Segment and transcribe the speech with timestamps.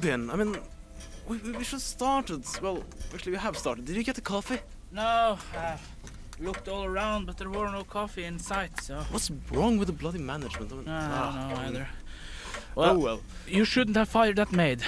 [0.00, 0.30] Where have you been?
[0.30, 0.62] I mean,
[1.28, 2.44] we, we we should have started.
[2.62, 2.82] Well,
[3.12, 3.84] actually, we have started.
[3.84, 4.60] Did you get the coffee?
[4.92, 5.76] No, I
[6.38, 8.94] looked all around, but there were no coffee in sight, so.
[9.10, 10.72] What's wrong with the bloody management?
[10.72, 11.88] I mean, I ah, don't know either.
[12.76, 13.20] Oh Well, well.
[13.46, 14.82] you shouldn't have fired that maid,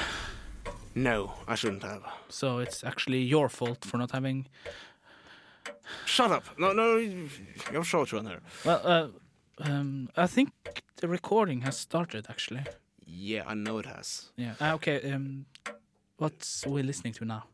[0.95, 2.03] No, I shouldn't have.
[2.29, 4.47] so it's actually your fault for not having.
[6.07, 6.45] Shut up.
[6.59, 7.29] No, no, you
[7.71, 8.41] you have short run here.
[8.65, 9.09] Well, uh,
[9.69, 10.51] um, I think
[10.97, 12.65] the recording has started actually.
[13.15, 14.33] Yeah, I know it has.
[14.37, 14.55] Yeah.
[14.59, 15.13] Ah, okay.
[15.13, 15.45] Um,
[16.17, 17.45] what's we listening to now?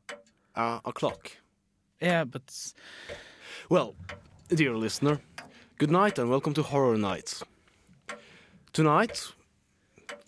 [0.55, 1.33] Uh, a clock.
[2.01, 2.73] Yeah, but
[3.69, 3.97] Well,
[4.49, 5.21] dear listener,
[5.77, 7.43] good night and welcome to Horror Night.
[8.73, 9.33] Tonight,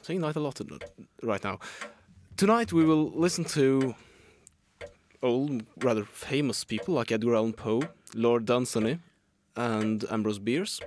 [0.03, 0.61] saying night a lot
[1.23, 1.61] right now.
[2.37, 3.95] Tonight we will listen to
[5.23, 7.83] old, rather famous people like Edgar Allan Poe,
[8.15, 8.99] Lord Dunsany,
[9.55, 10.81] and Ambrose Bierce,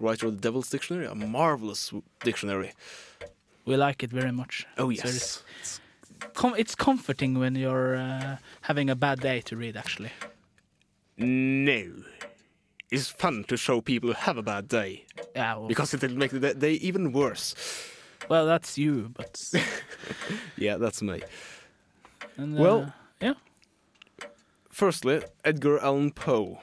[0.00, 1.92] writer of the Devil's Dictionary, a marvelous
[2.24, 2.72] dictionary.
[3.64, 4.66] We like it very much.
[4.78, 5.80] Oh So it's, yes,
[6.34, 9.76] com- it's comforting when you're uh, having a bad day to read.
[9.76, 10.10] Actually.
[11.18, 11.92] no.
[12.92, 15.04] It's fun to show people who have a bad day
[15.36, 15.58] Yeah.
[15.58, 17.54] Well, because it'll make the day even worse.
[18.28, 19.52] well that's you, but.
[20.56, 21.22] Yeah, that's me.
[22.36, 23.34] And, Well- uh, yeah.
[24.70, 26.58] Firstly, Edgar Allan Poe.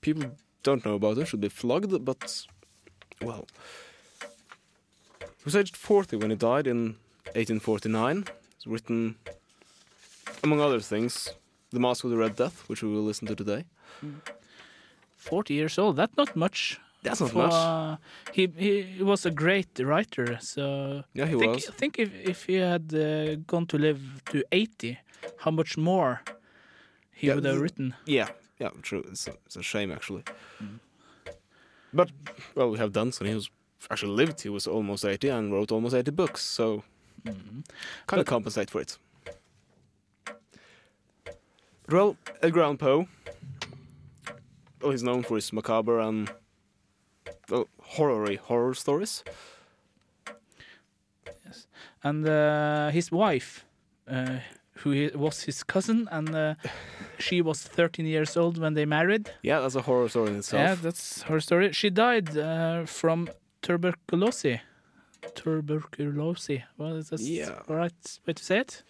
[0.00, 2.46] People don't know about him, should be flogged, but,
[3.22, 3.46] well.
[5.40, 6.96] He was aged 40 when he died in
[7.34, 8.24] 1849.
[8.56, 9.16] It's written,
[10.44, 11.30] among other things,
[11.70, 13.64] The Mask of the Red Death, which we will listen to today.
[15.16, 15.96] 40 years old.
[15.96, 16.78] That's not much.
[17.02, 17.52] That's not for, much.
[17.54, 17.96] uh,
[18.32, 20.38] he he was a great writer.
[20.40, 21.64] So Yeah, he think, was.
[21.78, 24.00] think if if he had uh, gone to live
[24.32, 24.98] to 80,
[25.38, 26.20] how much more
[27.12, 27.94] he Yeah, would have written.
[28.06, 28.28] Yeah,
[28.58, 29.02] yeah, true.
[29.10, 30.22] It's a, it's a shame, actually.
[31.92, 32.10] But,
[32.54, 33.30] well, we have Dunsany.
[33.30, 33.50] He was
[33.90, 36.82] actually lived, he was almost 80 and wrote almost 80 books, so
[38.06, 38.98] kind of compensate for it.
[41.88, 43.08] Well, Edgar Allan Poe,
[44.80, 46.30] well, he's known for his macabre and
[47.48, 49.24] well, horror horror stories.
[51.44, 51.66] Yes,
[52.04, 53.64] And uh, his wife,
[54.08, 54.38] uh,
[54.74, 56.54] who was his cousin, and uh,
[57.18, 59.30] she was 13 years old when they married.
[59.42, 60.62] Yeah, that's a horror story in itself.
[60.62, 61.72] Yeah, that's her story.
[61.72, 63.28] She died uh, from
[63.62, 64.60] tuberculosis.
[65.34, 66.62] Tuberculosis.
[66.78, 67.62] Well, is that Yeah.
[67.66, 68.82] the right way to say it?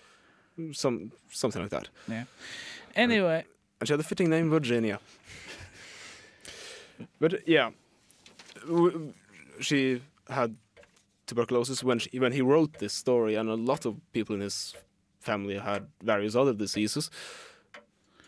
[0.73, 1.89] Some something like that.
[2.09, 2.25] Yeah.
[2.95, 3.45] Anyway,
[3.81, 5.01] And she had a fitting name, Virginia.
[7.19, 7.71] but yeah,
[9.61, 10.57] she had
[11.27, 14.75] tuberculosis when she, when he wrote this story, and a lot of people in his
[15.21, 17.11] family had various other diseases,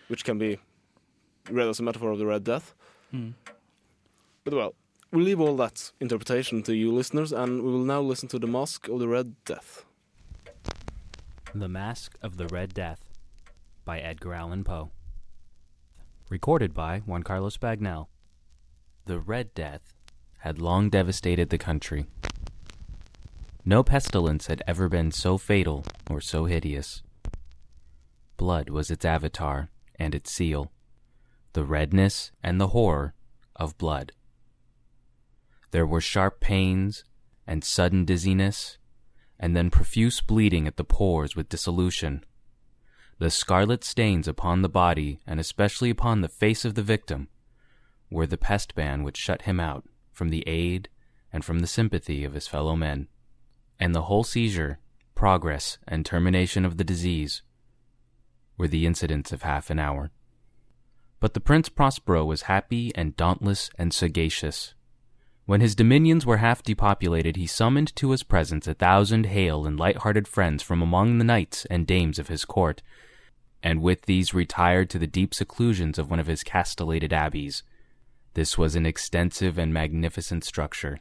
[0.08, 0.58] which can be
[1.50, 2.74] read as a metaphor of the Red Death.
[3.10, 3.30] hmm.
[4.44, 4.74] But well,
[5.12, 8.46] we'll leave all that interpretation to you listeners, and we will now listen to the
[8.46, 9.84] Mask of the Red Death.
[11.54, 13.04] The Mask of the Red Death
[13.84, 14.90] by Edgar Allan Poe.
[16.30, 18.06] Recorded by Juan Carlos Bagnell.
[19.04, 19.92] The Red Death
[20.38, 22.06] had long devastated the country.
[23.64, 27.02] No pestilence had ever been so fatal or so hideous.
[28.38, 30.72] Blood was its avatar and its seal,
[31.52, 33.14] the redness and the horror
[33.54, 34.12] of blood.
[35.72, 37.04] There were sharp pains
[37.46, 38.78] and sudden dizziness
[39.42, 42.24] and then profuse bleeding at the pores with dissolution.
[43.18, 47.28] The scarlet stains upon the body, and especially upon the face of the victim,
[48.08, 50.88] were the pest ban which shut him out from the aid
[51.32, 53.08] and from the sympathy of his fellow men.
[53.80, 54.78] And the whole seizure,
[55.14, 57.42] progress, and termination of the disease
[58.56, 60.12] were the incidents of half an hour.
[61.18, 64.74] But the Prince Prospero was happy and dauntless and sagacious.
[65.44, 69.78] When his dominions were half depopulated, he summoned to his presence a thousand hale and
[69.78, 72.80] light-hearted friends from among the knights and dames of his court,
[73.62, 77.62] and with these retired to the deep seclusions of one of his castellated abbeys.
[78.34, 80.98] This was an extensive and magnificent structure,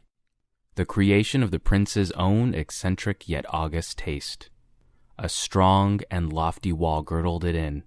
[0.75, 4.49] the creation of the prince's own eccentric yet august taste.
[5.19, 7.83] A strong and lofty wall girdled it in.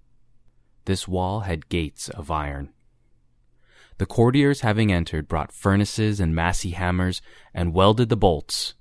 [0.85, 2.71] This wall had gates of iron.
[3.97, 7.21] The courtiers having entered brought furnaces and massy hammers
[7.53, 8.73] and welded the bolts.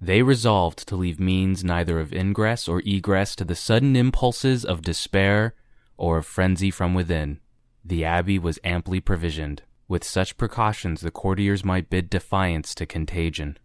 [0.00, 4.82] They resolved to leave means neither of ingress or egress to the sudden impulses of
[4.82, 5.54] despair
[5.96, 7.40] or of frenzy from within.
[7.84, 9.62] The abbey was amply provisioned.
[9.88, 13.58] With such precautions, the courtiers might bid defiance to contagion.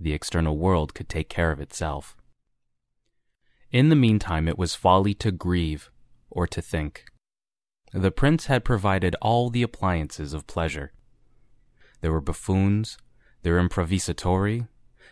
[0.00, 2.16] The external world could take care of itself.
[3.70, 5.90] In the meantime, it was folly to grieve
[6.30, 7.04] or to think.
[7.96, 10.92] The prince had provided all the appliances of pleasure.
[12.00, 12.98] There were buffoons,
[13.42, 14.66] there were improvisatori,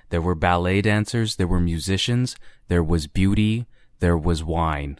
[0.09, 2.35] There were ballet dancers, there were musicians,
[2.67, 3.67] there was beauty,
[4.01, 4.99] there was wine.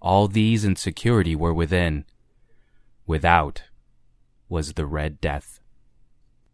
[0.00, 2.06] All these and security were within.
[3.06, 3.64] Without
[4.48, 5.60] was the Red Death.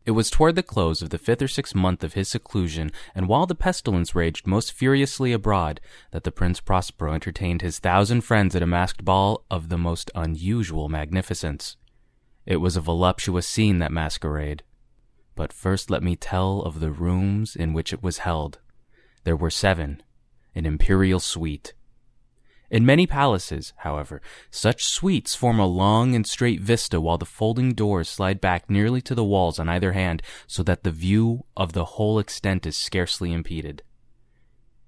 [0.04, 3.28] It was toward the close of the fifth or sixth month of his seclusion, and
[3.28, 8.56] while the pestilence raged most furiously abroad, that the Prince Prospero entertained his thousand friends
[8.56, 11.76] at a masked ball of the most unusual magnificence.
[12.46, 14.64] It was a voluptuous scene, that masquerade.
[15.37, 18.58] But first let me tell of the rooms in which it was held.
[19.22, 20.02] There were seven,
[20.55, 21.75] an imperial suite.
[22.72, 27.74] In many palaces, however, such suites form a long and straight vista while the folding
[27.74, 31.74] doors slide back nearly to the walls on either hand so that the view of
[31.74, 33.82] the whole extent is scarcely impeded.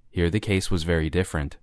[0.08, 1.58] Here the case was very different,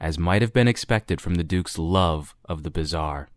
[0.00, 3.28] as might have been expected from the Duke's love of the bizarre.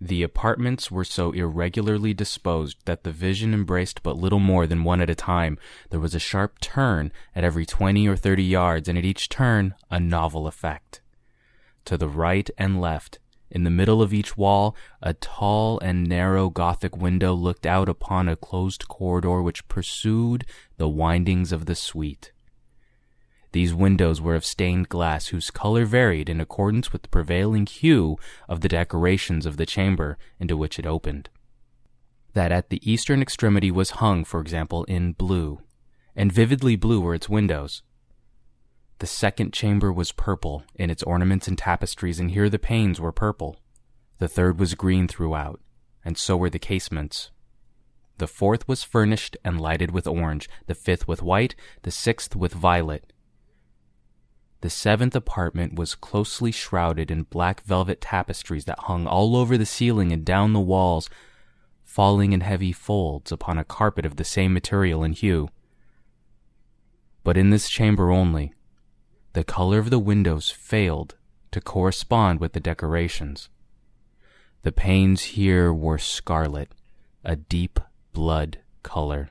[0.00, 5.00] The apartments were so irregularly disposed that the vision embraced but little more than one
[5.00, 5.58] at a time.
[5.88, 9.74] There was a sharp turn at every twenty or thirty yards, and at each turn
[9.90, 11.00] a novel effect.
[11.86, 13.20] To the right and left,
[13.50, 18.28] in the middle of each wall, a tall and narrow Gothic window looked out upon
[18.28, 20.44] a closed corridor which pursued
[20.76, 22.32] the windings of the suite.
[23.56, 28.18] These windows were of stained glass whose color varied in accordance with the prevailing hue
[28.50, 31.30] of the decorations of the chamber into which it opened.
[32.34, 35.62] That at the eastern extremity was hung, for example, in blue,
[36.14, 37.82] and vividly blue were its windows.
[38.98, 43.10] The second chamber was purple in its ornaments and tapestries, and here the panes were
[43.10, 43.56] purple.
[44.18, 45.62] The third was green throughout,
[46.04, 47.30] and so were the casements.
[48.18, 51.54] The fourth was furnished and lighted with orange, the fifth with white,
[51.84, 53.14] the sixth with violet,
[54.66, 59.64] the seventh apartment was closely shrouded in black velvet tapestries that hung all over the
[59.64, 61.08] ceiling and down the walls,
[61.84, 65.48] falling in heavy folds upon a carpet of the same material and hue.
[67.22, 68.54] But in this chamber only,
[69.34, 71.14] the color of the windows failed
[71.52, 73.48] to correspond with the decorations.
[74.62, 76.72] The panes here were scarlet,
[77.22, 77.78] a deep
[78.12, 79.30] blood color.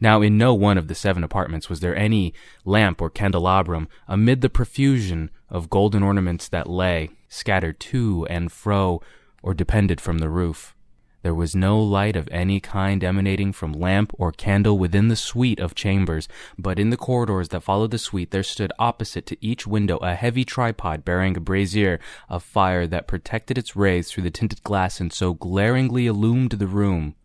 [0.00, 2.34] Now, in no one of the seven apartments was there any
[2.64, 9.00] lamp or candelabrum amid the profusion of golden ornaments that lay, scattered to and fro,
[9.42, 10.74] or depended from the roof.
[11.22, 15.58] There was no light of any kind emanating from lamp or candle within the suite
[15.58, 19.66] of chambers, but in the corridors that followed the suite there stood opposite to each
[19.66, 21.98] window a heavy tripod bearing a brazier
[22.28, 26.66] of fire that protected its rays through the tinted glass and so glaringly illumined the
[26.66, 27.16] room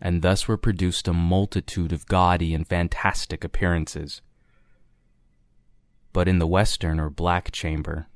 [0.00, 4.22] and thus were produced a multitude of gaudy and fantastic appearances.
[6.12, 8.06] But in the western or black chamber,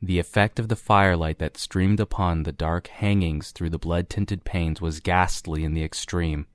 [0.00, 4.44] the effect of the firelight that streamed upon the dark hangings through the blood tinted
[4.44, 6.46] panes was ghastly in the extreme,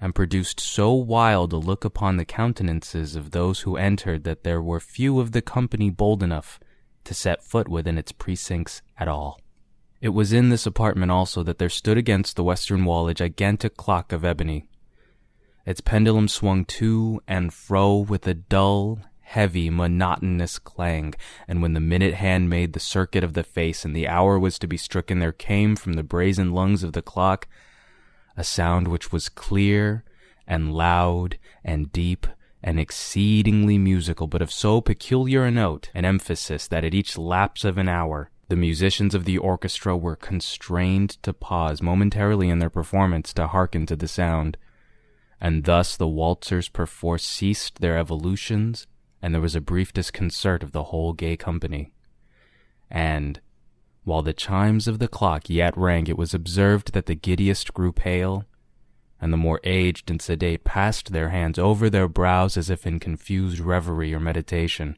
[0.00, 4.62] and produced so wild a look upon the countenances of those who entered that there
[4.62, 6.60] were few of the company bold enough
[7.04, 9.40] to set foot within its precincts at all.
[10.00, 13.76] It was in this apartment also that there stood against the western wall a gigantic
[13.76, 14.68] clock of ebony.
[15.66, 21.14] Its pendulum swung to and fro with a dull, heavy, monotonous clang,
[21.48, 24.58] and when the minute hand made the circuit of the face and the hour was
[24.60, 27.48] to be stricken, there came from the brazen lungs of the clock
[28.36, 30.04] a sound which was clear
[30.46, 32.24] and loud and deep
[32.62, 37.64] and exceedingly musical, but of so peculiar a note and emphasis that at each lapse
[37.64, 42.70] of an hour the musicians of the orchestra were constrained to pause momentarily in their
[42.70, 44.56] performance to hearken to the sound,
[45.40, 48.86] and thus the waltzers perforce ceased their evolutions,
[49.20, 51.92] and there was a brief disconcert of the whole gay company.
[52.90, 53.40] And,
[54.04, 57.92] while the chimes of the clock yet rang, it was observed that the giddiest grew
[57.92, 58.46] pale,
[59.20, 62.98] and the more aged and sedate passed their hands over their brows as if in
[62.98, 64.96] confused reverie or meditation.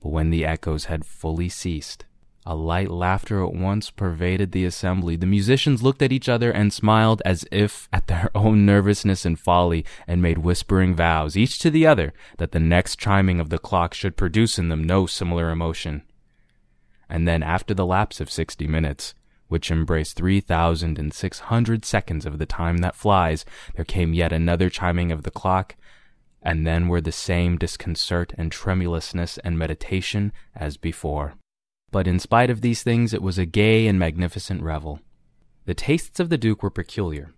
[0.00, 2.04] But when the echoes had fully ceased,
[2.48, 5.16] a light laughter at once pervaded the assembly.
[5.16, 9.38] The musicians looked at each other and smiled as if at their own nervousness and
[9.38, 13.58] folly, and made whispering vows, each to the other, that the next chiming of the
[13.58, 16.02] clock should produce in them no similar emotion.
[17.06, 19.14] And then, after the lapse of sixty minutes,
[19.48, 24.14] which embraced three thousand and six hundred seconds of the time that flies, there came
[24.14, 25.76] yet another chiming of the clock,
[26.40, 31.34] and then were the same disconcert and tremulousness and meditation as before.
[31.90, 35.00] But in spite of these things, it was a gay and magnificent revel.
[35.64, 37.32] The tastes of the Duke were peculiar.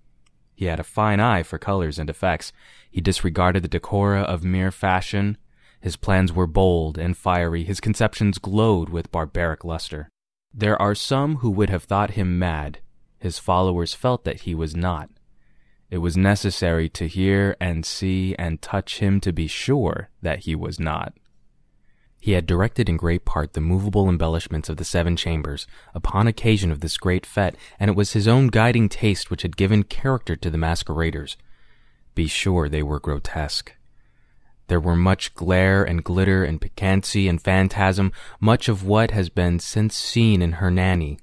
[0.55, 2.53] He had a fine eye for colors and effects.
[2.91, 5.39] He disregarded the decora of mere fashion.
[5.81, 7.65] His plans were bold and fiery.
[7.65, 10.11] His conceptions glowed with barbaric luster.
[10.53, 12.81] There are some who would have thought him mad.
[13.19, 15.11] His followers felt that he was not.
[15.91, 20.55] It was necessary to hear and see and touch him to be sure that he
[20.55, 21.15] was not.
[22.21, 26.71] He had directed in great part the movable embellishments of the seven chambers upon occasion
[26.71, 30.37] of this great fete, and it was his own guiding taste which had given character
[30.37, 31.39] to the masqueraders.
[32.15, 33.75] Be sure they were grotesque.
[34.69, 39.59] There were much glare and glitter and piquancy and phantasm, much of what has been
[39.59, 41.19] since seen in Hernani.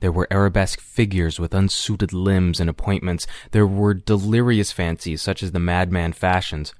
[0.00, 3.26] There were arabesque figures with unsuited limbs and appointments.
[3.50, 6.74] There were delirious fancies such as the madman fashions.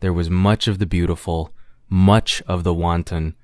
[0.00, 1.53] There was much of the beautiful,
[1.88, 3.34] much of the wanton,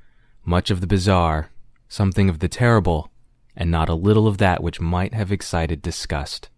[0.44, 1.50] much of the bizarre,
[1.88, 3.10] something of the terrible,
[3.56, 6.48] and not a little of that which might have excited disgust.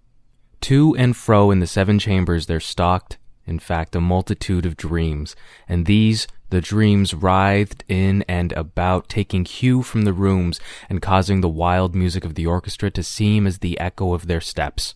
[0.62, 5.34] To and fro in the seven chambers there stalked, in fact, a multitude of dreams,
[5.68, 10.60] and these the dreams writhed in and about, taking hue from the rooms
[10.90, 14.40] and causing the wild music of the orchestra to seem as the echo of their
[14.40, 14.94] steps.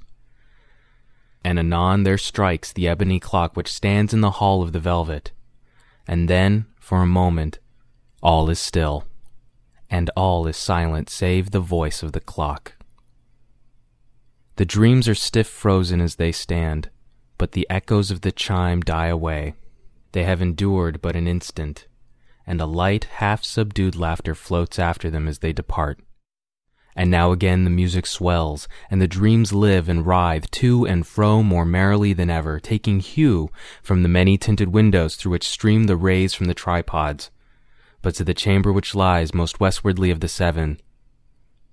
[1.43, 5.33] And anon there strikes the ebony clock which stands in the hall of the velvet,
[6.07, 7.59] and then, for a moment,
[8.23, 9.07] all is still,
[9.91, 12.77] and all is silent save the voice of the clock.
[14.55, 16.91] The dreams are stiff frozen as they stand,
[17.39, 19.55] but the echoes of the chime die away.
[20.13, 21.89] They have endured but an instant,
[22.47, 25.99] and a light, half subdued laughter floats after them as they depart.
[26.99, 31.43] And now again the music swells, and the dreams live and writhe to and fro
[31.43, 33.51] more merrily than ever, taking hue
[33.83, 37.31] from the many tinted windows through which stream the rays from the tripods.
[38.01, 40.81] But to the chamber which lies most westwardly of the seven,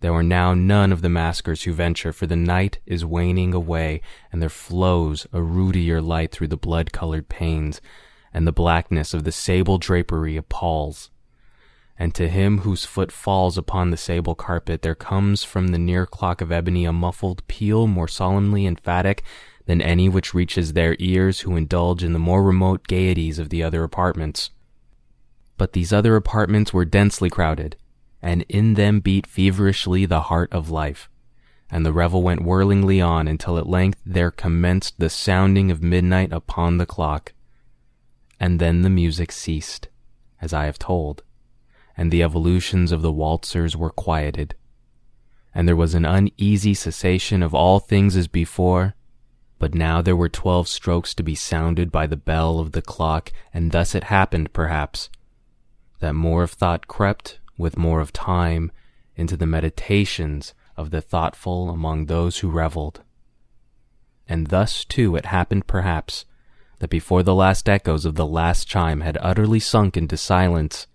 [0.01, 4.01] there are now none of the maskers who venture, for the night is waning away,
[4.33, 7.79] and there flows a ruddier light through the blood colored panes,
[8.33, 11.09] and the blackness of the sable drapery appalls.
[11.97, 16.05] And to him whose foot falls upon the sable carpet, there comes from the near
[16.05, 19.23] clock of ebony a muffled peal more solemnly emphatic
[19.65, 23.63] than any which reaches their ears who indulge in the more remote gaieties of the
[23.63, 24.49] other apartments.
[25.57, 27.77] But these other apartments were densely crowded,
[28.21, 31.09] and in them beat feverishly the heart of life.
[31.69, 36.31] And the revel went whirlingly on until at length there commenced the sounding of midnight
[36.31, 37.33] upon the clock.
[38.39, 39.87] And then the music ceased,
[40.41, 41.23] as I have told,
[41.95, 44.55] and the evolutions of the waltzers were quieted.
[45.53, 48.95] And there was an uneasy cessation of all things as before,
[49.59, 53.31] but now there were twelve strokes to be sounded by the bell of the clock,
[53.53, 55.09] and thus it happened, perhaps,
[55.99, 58.71] that more of thought crept with more of time
[59.15, 63.01] into the meditations of the thoughtful among those who reveled.
[64.27, 66.25] And thus, too, it happened perhaps
[66.79, 70.87] that before the last echoes of the last chime had utterly sunk into silence,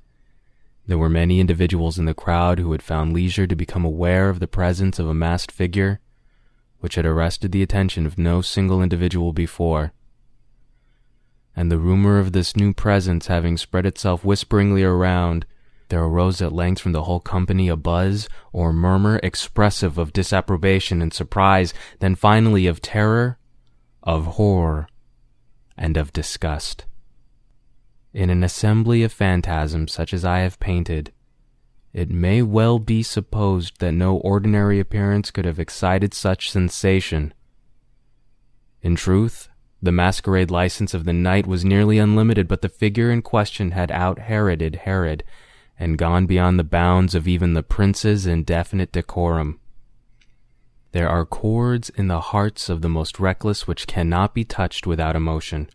[0.89, 4.41] there were many individuals in the crowd who had found leisure to become aware of
[4.41, 6.01] the presence of a masked figure
[6.81, 9.93] which had arrested the attention of no single individual before.
[11.55, 15.45] And the rumor of this new presence having spread itself whisperingly around,
[15.89, 21.03] there arose at length from the whole company a buzz or murmur expressive of disapprobation
[21.03, 23.39] and surprise, then finally of terror,
[24.03, 24.89] of horror,
[25.77, 26.87] and of disgust.
[28.13, 31.13] In an assembly of phantasms such as I have painted,
[31.93, 37.35] it may well be supposed that no ordinary appearance could have excited such sensation.
[38.83, 39.49] In truth,
[39.83, 43.91] the masquerade license of the night was nearly unlimited, but the figure in question had
[43.91, 45.23] out Heroded Herod
[45.79, 49.61] and gone beyond the bounds of even the prince's indefinite decorum.
[50.93, 55.15] There are chords in the hearts of the most reckless which cannot be touched without
[55.15, 55.69] emotion.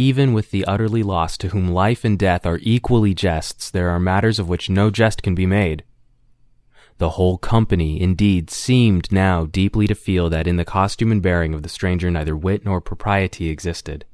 [0.00, 4.00] Even with the utterly lost to whom life and death are equally jests, there are
[4.00, 5.84] matters of which no jest can be made.
[6.96, 11.52] The whole company, indeed, seemed now deeply to feel that in the costume and bearing
[11.52, 14.06] of the stranger neither wit nor propriety existed.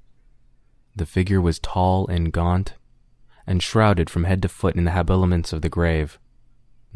[0.96, 2.74] The figure was tall and gaunt,
[3.46, 6.18] and shrouded from head to foot in the habiliments of the grave.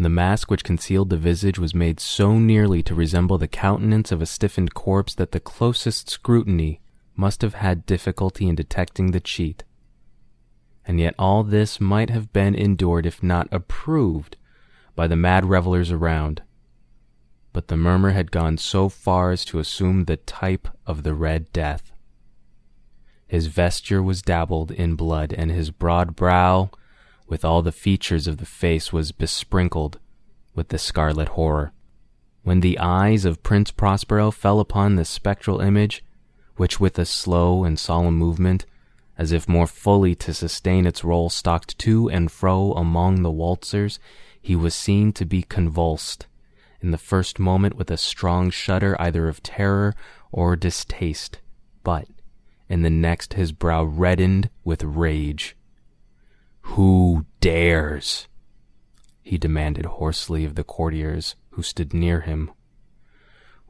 [0.01, 4.21] The mask which concealed the visage was made so nearly to resemble the countenance of
[4.21, 6.81] a stiffened corpse that the closest scrutiny
[7.17, 9.65] must have had difficulty in detecting the cheat.
[10.87, 14.37] And yet all this might have been endured if not approved
[14.95, 16.43] by the mad revelers around.
[17.53, 21.53] But the mummer had gone so far as to assume the type of the Red
[21.53, 21.93] Death.
[23.27, 26.71] His vesture was dabbled in blood, and his broad brow,
[27.29, 30.01] with all the features of the face, was besprinkled
[30.55, 31.73] with the scarlet horror.
[32.43, 36.03] When the eyes of Prince Prospero fell upon this spectral image,
[36.61, 38.67] which with a slow and solemn movement,
[39.17, 43.99] as if more fully to sustain its role, stalked to and fro among the waltzers,
[44.43, 46.27] he was seen to be convulsed,
[46.83, 49.95] in the first moment with a strong shudder either of terror
[50.33, 51.41] or distaste,
[51.83, 52.07] but
[52.69, 55.57] in the next his brow reddened with rage.
[56.77, 58.29] Who dares?
[59.23, 62.51] he demanded hoarsely of the courtiers who stood near him.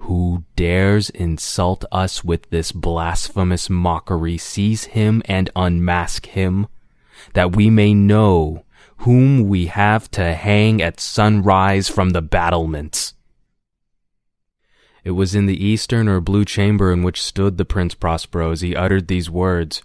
[0.00, 6.66] Who dares insult us with this blasphemous mockery, seize him and unmask him,
[7.35, 8.64] that we may know
[8.99, 13.14] whom we have to hang at sunrise from the battlements.
[15.04, 18.61] It was in the eastern or blue chamber in which stood the Prince Prospero as
[18.61, 19.83] he uttered these words.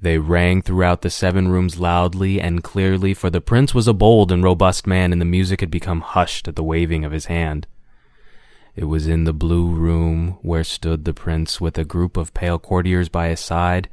[0.00, 4.30] They rang throughout the seven rooms loudly and clearly, for the prince was a bold
[4.30, 7.66] and robust man, and the music had become hushed at the waving of his hand.
[8.76, 12.58] It was in the blue room where stood the prince with a group of pale
[12.58, 13.88] courtiers by his side.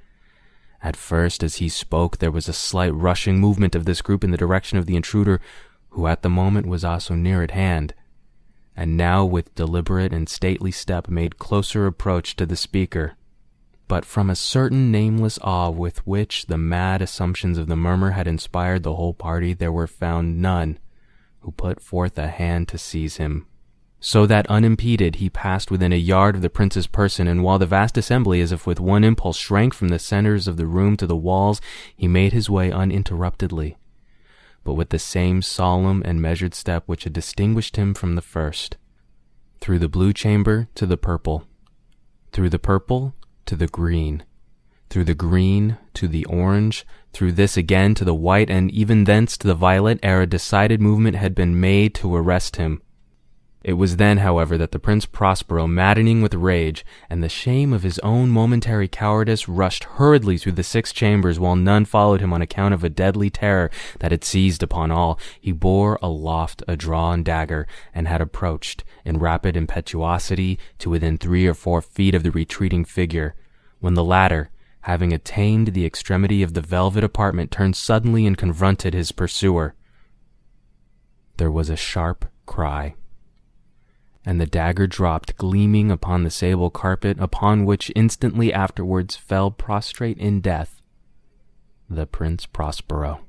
[0.81, 4.31] At first, as he spoke, there was a slight rushing movement of this group in
[4.31, 5.39] the direction of the intruder,
[5.89, 7.93] who at the moment was also near at hand,
[8.75, 13.13] and now with deliberate and stately step made closer approach to the speaker.
[13.87, 18.27] But from a certain nameless awe with which the mad assumptions of the mummer had
[18.27, 20.79] inspired the whole party, there were found none
[21.41, 23.45] who put forth a hand to seize him
[24.03, 27.67] so that unimpeded he passed within a yard of the prince's person, and while the
[27.67, 31.05] vast assembly, as if with one impulse, shrank from the centers of the room to
[31.05, 31.61] the walls,
[31.95, 33.77] he made his way uninterruptedly,
[34.63, 38.75] but with the same solemn and measured step which had distinguished him from the first,
[39.59, 41.45] through the blue chamber to the purple,
[42.31, 43.13] through the purple
[43.45, 44.23] to the green,
[44.89, 49.37] through the green to the orange, through this again to the white, and even thence
[49.37, 52.81] to the violet, ere a decided movement had been made to arrest him.
[53.63, 57.83] It was then, however, that the Prince Prospero, maddening with rage and the shame of
[57.83, 62.41] his own momentary cowardice, rushed hurriedly through the six chambers, while none followed him on
[62.41, 63.69] account of a deadly terror
[63.99, 65.19] that had seized upon all.
[65.39, 71.45] He bore aloft a drawn dagger, and had approached, in rapid impetuosity, to within three
[71.45, 73.35] or four feet of the retreating figure,
[73.79, 74.49] when the latter,
[74.81, 79.75] having attained the extremity of the velvet apartment, turned suddenly and confronted his pursuer.
[81.37, 82.95] There was a sharp cry
[84.25, 90.17] and the dagger dropped gleaming upon the sable carpet, upon which instantly afterwards fell prostrate
[90.17, 90.81] in death
[91.89, 93.19] the Prince Prospero.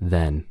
[0.00, 0.46] Then,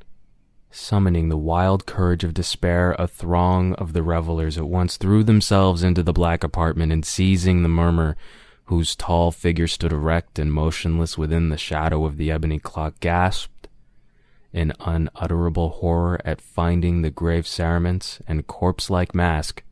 [0.69, 5.81] summoning the wild courage of despair, a throng of the revelers at once threw themselves
[5.81, 8.15] into the black apartment, and seizing the mummer,
[8.65, 13.56] whose tall figure stood erect and motionless within the shadow of the ebony clock, gasped
[14.53, 19.63] in unutterable horror at finding the grave cerements and corpse like mask,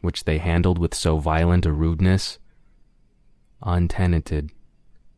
[0.00, 2.38] which they handled with so violent a rudeness,
[3.62, 4.50] untenanted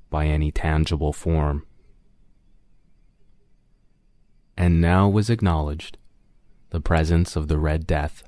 [0.08, 1.64] by any tangible form.
[4.56, 5.96] And now was acknowledged
[6.70, 8.22] the presence of the Red Death.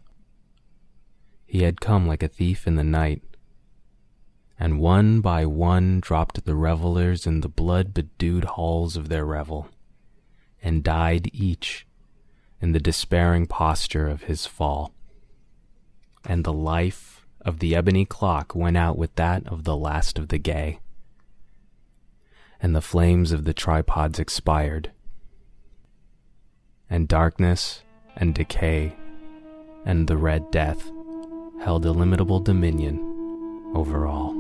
[1.44, 3.22] He had come like a thief in the night,
[4.58, 9.68] and one by one dropped the revelers in the blood bedewed halls of their revel
[10.62, 11.86] and died each
[12.60, 14.92] in the despairing posture of his fall.
[16.24, 20.28] And the life of the ebony clock went out with that of the last of
[20.28, 20.78] the gay,
[22.60, 24.92] and the flames of the tripods expired,
[26.88, 27.82] and darkness
[28.16, 28.94] and decay
[29.84, 30.90] and the Red Death
[31.62, 32.98] held illimitable dominion
[33.74, 34.32] over all.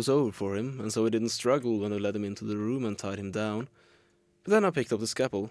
[0.00, 2.56] Was over for him, and so he didn't struggle when I led him into the
[2.56, 3.68] room and tied him down.
[4.42, 5.50] But then I picked up the scalpel.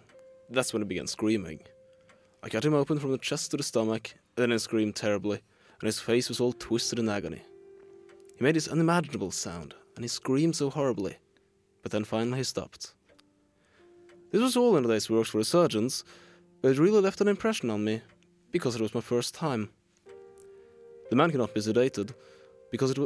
[0.49, 1.59] That's when he began screaming.
[2.41, 5.39] I cut him open from the chest to the stomach, then he screamed terribly,
[5.79, 7.43] and his face was all twisted in agony.
[8.37, 11.17] He made this unimaginable sound, and he screamed so horribly,
[11.83, 12.95] but then finally he stopped.
[14.31, 16.03] This was all in the day's work for the surgeons,
[16.63, 18.01] but it really left an impression on me,
[18.49, 19.69] because it was my first time.
[21.11, 22.15] The man cannot be sedated,
[22.71, 22.97] because it,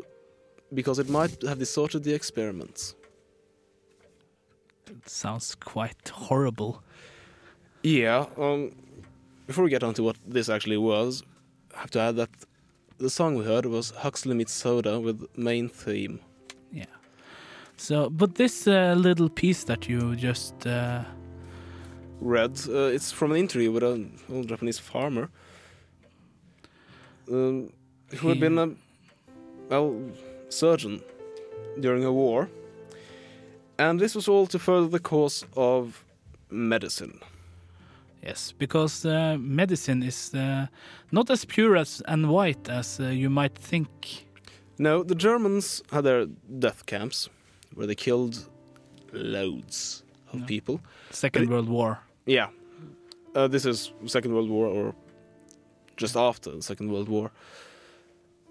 [0.73, 2.95] because it might have distorted the experiments.
[4.87, 6.83] It sounds quite horrible.
[7.83, 8.71] Yeah, um,
[9.47, 11.23] before we get on to what this actually was,
[11.75, 12.29] I have to add that
[12.97, 16.19] the song we heard was Huxley Meets Soda with main theme.
[16.71, 16.85] Yeah.
[17.77, 21.03] So, but this uh, little piece that you just uh,
[22.23, 22.57] Read.
[22.69, 25.29] Uh, it's from an interview with an old Japanese farmer
[27.29, 27.73] um,
[28.15, 28.69] who had been a
[29.69, 29.99] well
[30.53, 31.01] surgeon
[31.79, 32.49] during a war,
[33.77, 36.03] and this was all to further the cause of
[36.49, 37.19] medicine.
[38.27, 40.67] yes, because uh, medicine is uh,
[41.11, 43.89] not as pure as and white as uh, you might think.
[44.79, 46.25] No, the Germans had their
[46.59, 47.29] death camps
[47.75, 48.49] where they killed
[49.11, 50.79] loads of people.
[51.11, 51.97] Second it- World War.
[52.25, 52.47] Yeah,
[53.35, 54.93] uh, this is Second World War or
[55.97, 57.31] just after the Second World War.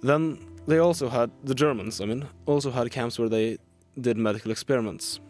[0.02, 2.00] Then they also had the Germans.
[2.00, 3.58] I mean, also had camps where they
[4.00, 5.20] did medical experiments.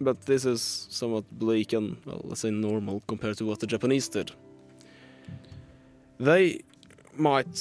[0.00, 4.08] But this is somewhat bleak and well, let's say normal compared to what the Japanese
[4.08, 4.32] did.
[6.18, 6.60] They
[7.16, 7.56] might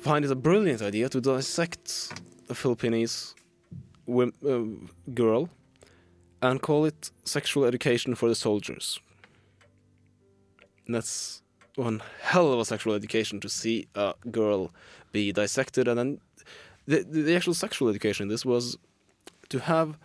[0.00, 2.12] find it a brilliant idea to dissect
[2.48, 3.34] a Filipinese
[4.06, 5.50] wom- uh, girl
[6.40, 9.00] and call it sexual education for the soldiers.
[10.86, 11.42] And that's
[11.76, 14.72] one hell of a sexual education to see a girl
[15.12, 16.20] be dissected, and then
[16.86, 18.78] the the actual sexual education in this was
[19.48, 19.96] to have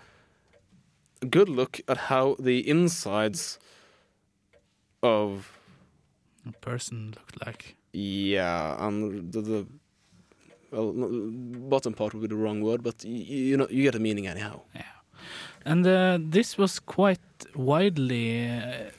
[1.22, 3.60] a good look at how the insides
[5.02, 5.58] of
[6.48, 7.76] A person looked like.
[7.94, 9.66] yeah, and the, the
[10.72, 10.92] well,
[11.70, 14.00] bottom part would be the wrong word, but y- y- you know you get the
[14.00, 14.62] meaning anyhow.
[14.76, 14.84] Yeah,
[15.66, 17.20] and uh, this was quite
[17.56, 18.90] widely uh,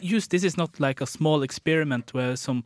[0.00, 0.30] used.
[0.30, 2.62] This is not like a small experiment where some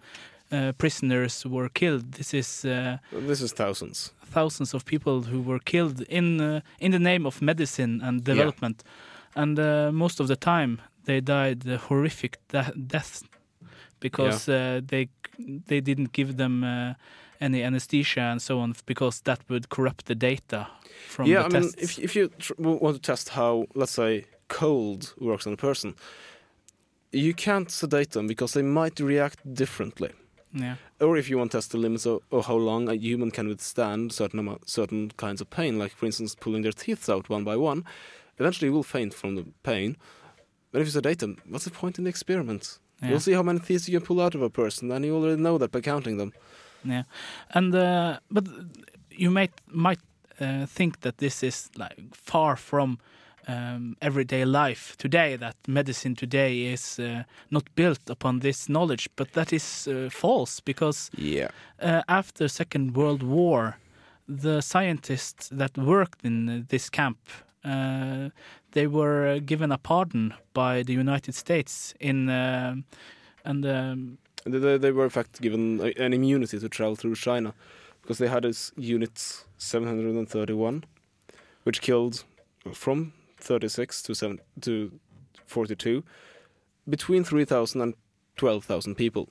[0.52, 2.12] uh, prisoners were killed.
[2.12, 4.12] This is uh, This is thousands.
[4.32, 8.84] thousands of people who were killed in uh, in the name of medicine and development.
[9.34, 13.22] And uh, most of the time, they died horrific de- deaths
[14.00, 15.08] because uh, they
[15.66, 16.94] they didn't give them uh,
[17.40, 20.66] any anesthesia and so on because that would corrupt the data
[21.08, 25.14] from yeah, I mean, if if you tr- want to test how, let's say, cold
[25.18, 25.94] works on a person,
[27.12, 30.10] you can't sedate them because they might react differently.
[30.52, 30.76] Yeah.
[31.00, 33.48] Or if you want to test the limits of, of how long a human can
[33.48, 37.44] withstand certain amount, certain kinds of pain, like for instance pulling their teeth out one
[37.44, 37.84] by one,
[38.38, 39.96] eventually you will faint from the pain.
[40.70, 42.78] But if you sedate them, what's the point in the experiment?
[43.02, 43.10] Yeah.
[43.10, 45.40] You'll see how many teeth you can pull out of a person, and you already
[45.40, 46.32] know that by counting them.
[46.84, 47.02] Yeah,
[47.50, 48.46] and uh, but
[49.10, 50.00] you might might
[50.40, 52.98] uh, think that this is like far from
[53.48, 55.36] um, everyday life today.
[55.36, 60.60] That medicine today is uh, not built upon this knowledge, but that is uh, false
[60.60, 61.48] because Yeah.
[61.80, 63.76] uh, after Second World War,
[64.28, 67.18] the scientists that worked in uh, this camp.
[67.64, 68.30] Uh,
[68.72, 72.74] they were given a pardon by the United States in, uh,
[73.44, 77.52] and um, They, they, they were in fact given an immunity to travel through China
[78.02, 80.84] because they had this unit 731,
[81.64, 82.24] which killed
[82.72, 84.92] from 36 to, 7, to
[85.46, 86.02] 42
[86.88, 87.94] between 3,000 and
[88.36, 89.28] 12,000 people.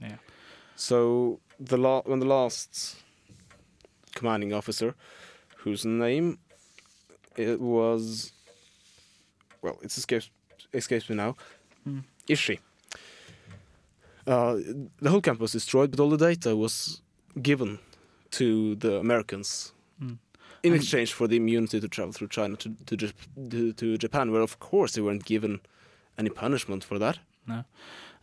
[0.00, 0.16] Yeah.
[0.76, 2.96] So the la- when the last
[4.14, 4.94] commanding officer,
[5.64, 6.38] whose name
[7.36, 8.32] it was,
[9.62, 10.30] well, it's escapes
[10.72, 11.34] escapes me now,
[11.84, 12.00] Hmm.
[12.28, 12.58] Ishii.
[14.26, 14.56] Uh,
[15.00, 17.00] the whole camp was destroyed, but all the data was
[17.40, 17.78] given
[18.32, 19.75] to the Americans Mm.
[20.66, 22.96] In exchange for the immunity to travel through China to to,
[23.50, 25.60] to to Japan, where of course they weren't given
[26.18, 27.18] any punishment for that.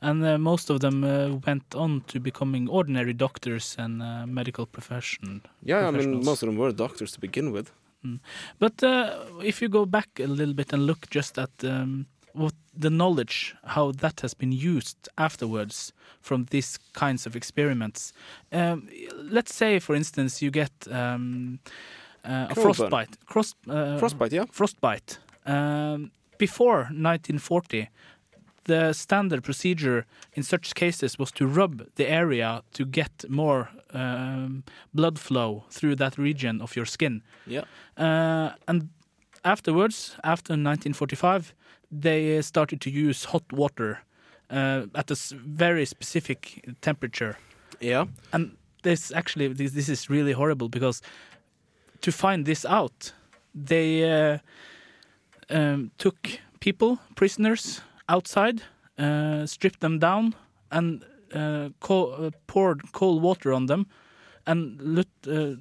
[0.02, 4.66] and uh, most of them uh, went on to becoming ordinary doctors and uh, medical
[4.66, 5.42] profession.
[5.64, 7.72] Yeah, I mean most of them were doctors to begin with.
[8.60, 12.54] But uh, if you go back a little bit and look just at um, what
[12.78, 18.14] the knowledge, how that has been used afterwards from these kinds of experiments.
[18.52, 21.60] Um, let's say, for instance, you get um,
[22.26, 22.74] uh, a Cold burn.
[22.74, 23.26] frostbite.
[23.26, 24.46] Cross, uh, Frostbite, yeah.
[24.52, 25.20] frostbite.
[25.46, 27.90] Um, before 1940,
[28.66, 34.64] the standard procedure in such cases was to rub the area to get more um,
[34.94, 37.22] blood flow through that region of your skin.
[37.46, 37.64] Yeah.
[37.98, 38.90] Uh, and
[39.44, 41.54] afterwards, after 1945,
[41.92, 44.00] they started to use hot water
[44.50, 47.38] uh, at a very specific temperature.
[47.80, 48.06] Yeah.
[48.32, 51.02] And this actually, this, this is really horrible because
[52.04, 53.14] to find this out,
[53.68, 54.38] they uh,
[55.50, 56.16] um, took
[56.60, 58.62] people, prisoners, outside,
[58.98, 60.36] uh, stripped them down,
[60.72, 63.86] and uh, co- uh, poured cold water on them,
[64.46, 64.80] and
[65.28, 65.56] uh,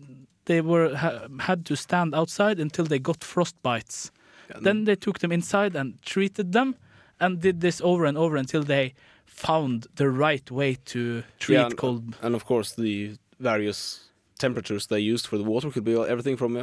[0.44, 4.10] they were ha- had to stand outside until they got frostbites.
[4.54, 6.74] And Then they took them inside and treated them,
[7.20, 11.66] and did this over and over until they found the right way to treat Yeah,
[11.66, 12.02] and- cold.
[12.22, 14.10] and of course the various
[14.46, 15.70] temperatures they used for the water.
[15.70, 16.54] Could be everything from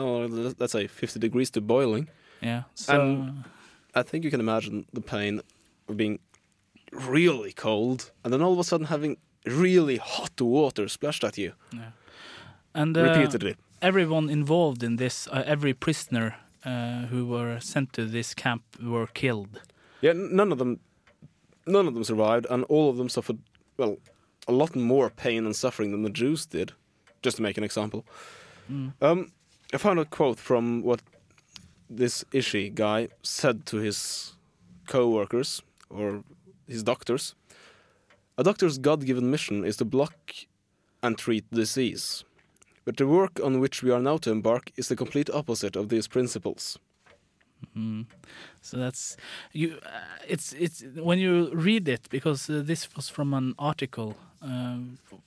[0.62, 2.08] let's say 50 degrees to boiling.
[2.42, 2.64] Yeah.
[2.76, 3.44] So And-
[4.00, 5.42] I think you can imagine the pain
[5.90, 6.20] of being
[6.92, 11.52] really cold and then all of a sudden having really hot water splashed at you
[11.74, 11.92] Yeah.
[12.74, 13.56] and uh, repeatedly.
[13.82, 19.08] everyone involved in this, uh, every prisoner uh, who were sent to this camp were
[19.14, 19.62] killed.
[20.02, 20.80] Yeah, none of them,
[21.66, 23.38] none of them survived, and all of them suffered
[23.78, 23.98] well
[24.48, 26.72] a lot more pain and suffering than the Jews did.
[27.22, 28.06] Just to make an example,
[29.02, 29.32] um,
[29.74, 31.02] I found a quote from what
[31.90, 34.34] this Ishii guy said to his
[34.88, 36.24] co-workers or
[36.68, 37.36] his doctors.
[38.38, 40.14] A doctor's God-given mission is to block
[41.02, 42.24] and treat disease.
[42.86, 45.90] But the work on which we are now to embark is the complete opposite of
[45.90, 46.80] these principles.
[48.62, 49.18] So that's
[49.52, 49.80] you.
[49.86, 49.90] Uh,
[50.28, 55.20] it's it's when you read it because uh, this was from an article, um, f-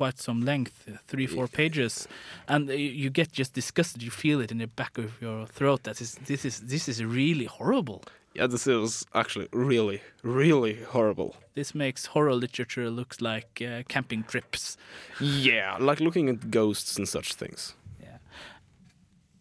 [0.00, 0.74] quite some length,
[1.10, 2.08] three four pages,
[2.46, 2.68] and
[3.04, 4.02] you get just disgusted.
[4.02, 5.80] You feel it in the back of your throat.
[5.82, 8.00] That is this is this is really horrible.
[8.36, 11.30] Yeah, this is actually really, really horrible.
[11.54, 14.76] This makes horror literature looks like uh, camping trips.
[15.20, 17.74] Yeah, like looking at ghosts and such things.
[18.02, 18.18] Yeah,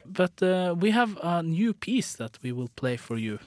[0.06, 3.38] but uh, we have a new piece that we will play for you,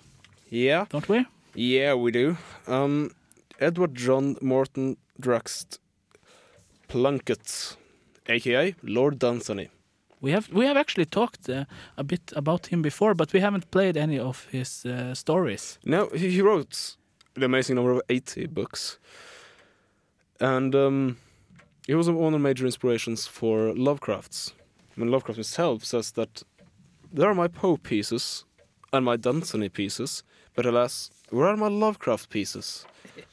[0.50, 1.26] Yeah, don't we?
[1.54, 2.36] yeah, we do.
[2.66, 3.10] Um,
[3.58, 5.66] Edward John Moreton Drax
[6.92, 7.76] Plunkett,
[8.26, 9.68] aka Lord Dunsany.
[10.20, 11.64] We have we have actually talked uh,
[11.96, 15.78] a bit about him before, but we haven't played any of his uh, stories.
[15.84, 16.96] No, he he wrote
[17.34, 18.98] the amazing number of 80 books.
[20.38, 21.16] And um,
[21.86, 24.52] he was one of the major inspirations for Lovecraft's.
[24.94, 26.42] I mean, Lovecraft himself says that
[27.10, 28.44] there are my Poe pieces
[28.92, 30.24] and my Dunsany pieces,
[30.54, 32.86] but alas, where are my Lovecraft pieces?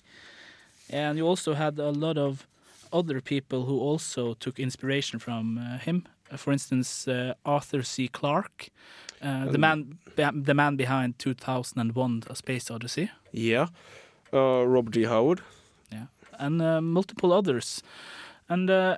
[0.92, 2.48] And you also had a lot of
[2.92, 6.04] other people who also took inspiration from uh, him.
[6.32, 8.08] Uh, For instance, uh, Arthur C.
[8.08, 8.70] Clarke,
[9.22, 9.98] uh, the Um, man
[10.44, 13.68] the man behind 2001: A Space Odyssey, Yeah.
[14.34, 15.04] Uh, Robert G.
[15.06, 15.42] Howard.
[15.92, 16.06] Yeah,
[16.40, 17.84] and uh, multiple others.
[18.48, 18.98] And uh,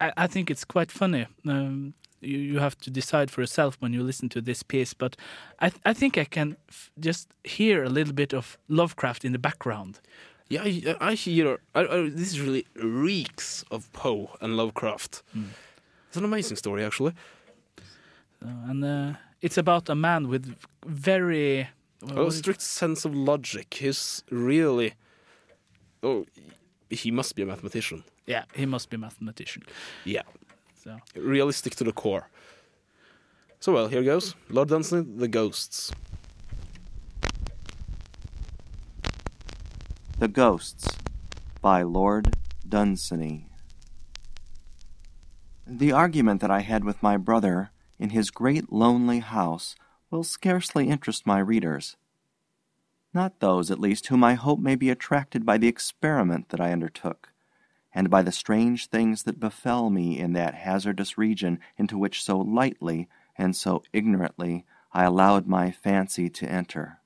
[0.00, 1.26] I, I think it's quite funny.
[1.46, 5.16] Um, you, you have to decide for yourself when you listen to this piece, but
[5.60, 9.32] I, th- I think I can f- just hear a little bit of Lovecraft in
[9.32, 10.00] the background.
[10.48, 11.58] Yeah, I, I hear.
[11.74, 15.22] I, I, this is really reeks of Poe and Lovecraft.
[16.08, 17.12] It's an amazing story, actually.
[18.44, 20.54] Uh, and uh, it's about a man with
[20.86, 23.74] very a what is- strict sense of logic.
[23.74, 24.94] He's really.
[26.02, 26.26] Oh,
[26.90, 28.04] he must be a mathematician.
[28.26, 29.62] yeah, he must be a mathematician.
[30.04, 30.22] Yeah.
[30.84, 32.28] So Realistic to the core.
[33.60, 35.90] So, well, here goes Lord Dunsany, The Ghosts.
[40.16, 40.96] The Ghosts
[41.60, 43.48] by Lord Dunsany.
[45.66, 49.74] The argument that I had with my brother in his great lonely house
[50.12, 51.96] will scarcely interest my readers.
[53.12, 56.70] Not those, at least, whom I hope may be attracted by the experiment that I
[56.70, 57.32] undertook,
[57.92, 62.38] and by the strange things that befell me in that hazardous region into which so
[62.38, 67.00] lightly and so ignorantly I allowed my fancy to enter.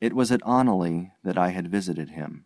[0.00, 2.44] It was at Oneleigh that I had visited him.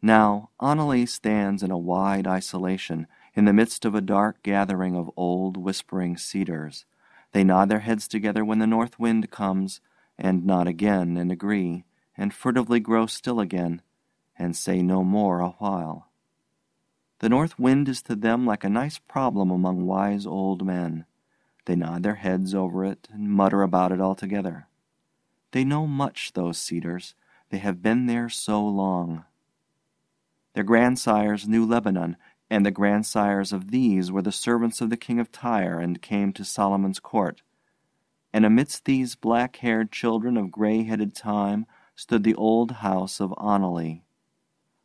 [0.00, 5.10] Now, Oneleigh stands in a wide isolation in the midst of a dark gathering of
[5.16, 6.84] old whispering cedars.
[7.32, 9.80] They nod their heads together when the north wind comes,
[10.16, 11.84] and nod again and agree,
[12.16, 13.82] and furtively grow still again,
[14.38, 16.10] and say no more a while.
[17.18, 21.04] The north wind is to them like a nice problem among wise old men.
[21.66, 24.67] They nod their heads over it and mutter about it all together.
[25.52, 27.14] They know much, those cedars.
[27.50, 29.24] They have been there so long.
[30.54, 32.16] Their grandsires knew Lebanon,
[32.50, 36.32] and the grandsires of these were the servants of the king of Tyre and came
[36.32, 37.42] to Solomon's court.
[38.32, 43.34] And amidst these black haired children of gray headed time stood the old house of
[43.38, 44.02] Oneleigh.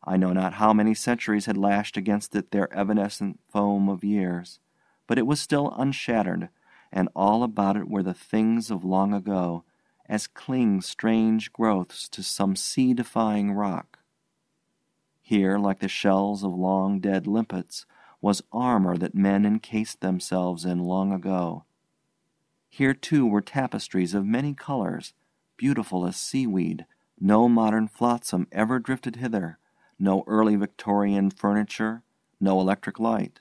[0.03, 4.59] I know not how many centuries had lashed against it their evanescent foam of years,
[5.07, 6.49] but it was still unshattered,
[6.91, 9.63] and all about it were the things of long ago,
[10.07, 13.99] as cling strange growths to some sea defying rock.
[15.21, 17.85] Here, like the shells of long dead limpets,
[18.21, 21.63] was armor that men encased themselves in long ago.
[22.69, 25.13] Here, too, were tapestries of many colors,
[25.57, 26.85] beautiful as seaweed.
[27.19, 29.59] No modern flotsam ever drifted hither,
[29.99, 32.03] no early Victorian furniture,
[32.39, 33.39] no electric light.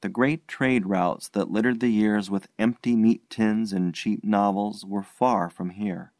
[0.00, 4.84] The great trade routes that littered the years with empty meat tins and cheap novels
[4.84, 6.12] were far from here.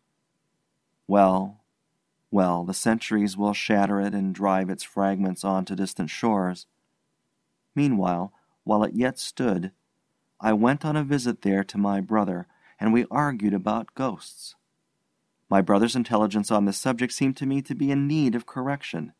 [1.06, 1.60] Well,
[2.30, 6.66] well, the centuries will shatter it and drive its fragments on to distant shores.
[7.74, 8.32] Meanwhile,
[8.64, 9.72] while it yet stood,
[10.40, 12.46] I went on a visit there to my brother,
[12.78, 14.56] and we argued about ghosts.
[15.48, 19.12] My brother's intelligence on this subject seemed to me to be in need of correction.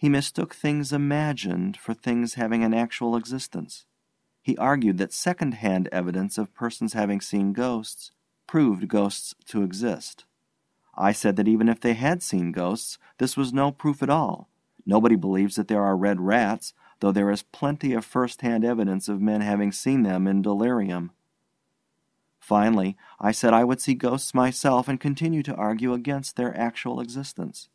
[0.00, 3.84] He mistook things imagined for things having an actual existence.
[4.40, 8.10] He argued that second hand evidence of persons having seen ghosts
[8.46, 10.24] proved ghosts to exist.
[10.96, 14.48] I said that even if they had seen ghosts, this was no proof at all.
[14.86, 19.06] Nobody believes that there are red rats, though there is plenty of first hand evidence
[19.06, 21.10] of men having seen them in delirium.
[22.38, 27.00] Finally, I said I would see ghosts myself and continue to argue against their actual
[27.00, 27.68] existence.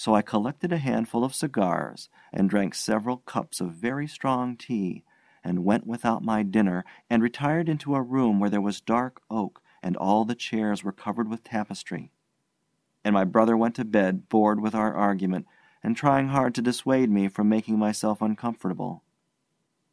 [0.00, 5.04] So I collected a handful of cigars and drank several cups of very strong tea,
[5.44, 9.60] and went without my dinner, and retired into a room where there was dark oak,
[9.82, 12.12] and all the chairs were covered with tapestry.
[13.04, 15.44] And my brother went to bed, bored with our argument,
[15.82, 19.04] and trying hard to dissuade me from making myself uncomfortable.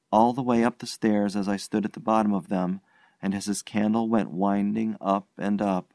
[0.10, 2.80] All the way up the stairs as I stood at the bottom of them,
[3.22, 5.94] and as his candle went winding up and up,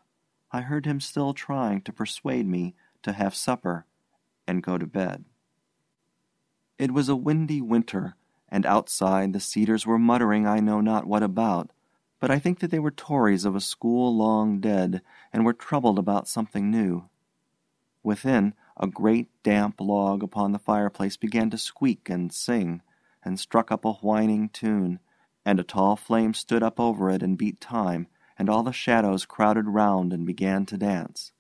[0.50, 3.86] I heard him still trying to persuade me to have supper
[4.46, 5.24] and go to bed.
[6.78, 8.16] It was a windy winter,
[8.48, 11.70] and outside the cedars were muttering I know not what about,
[12.20, 15.02] but I think that they were Tories of a school long dead,
[15.32, 17.08] and were troubled about something new.
[18.02, 22.82] Within, a great damp log upon the fireplace began to squeak and sing,
[23.24, 24.98] and struck up a whining tune,
[25.44, 28.06] and a tall flame stood up over it and beat time,
[28.38, 31.31] and all the shadows crowded round and began to dance.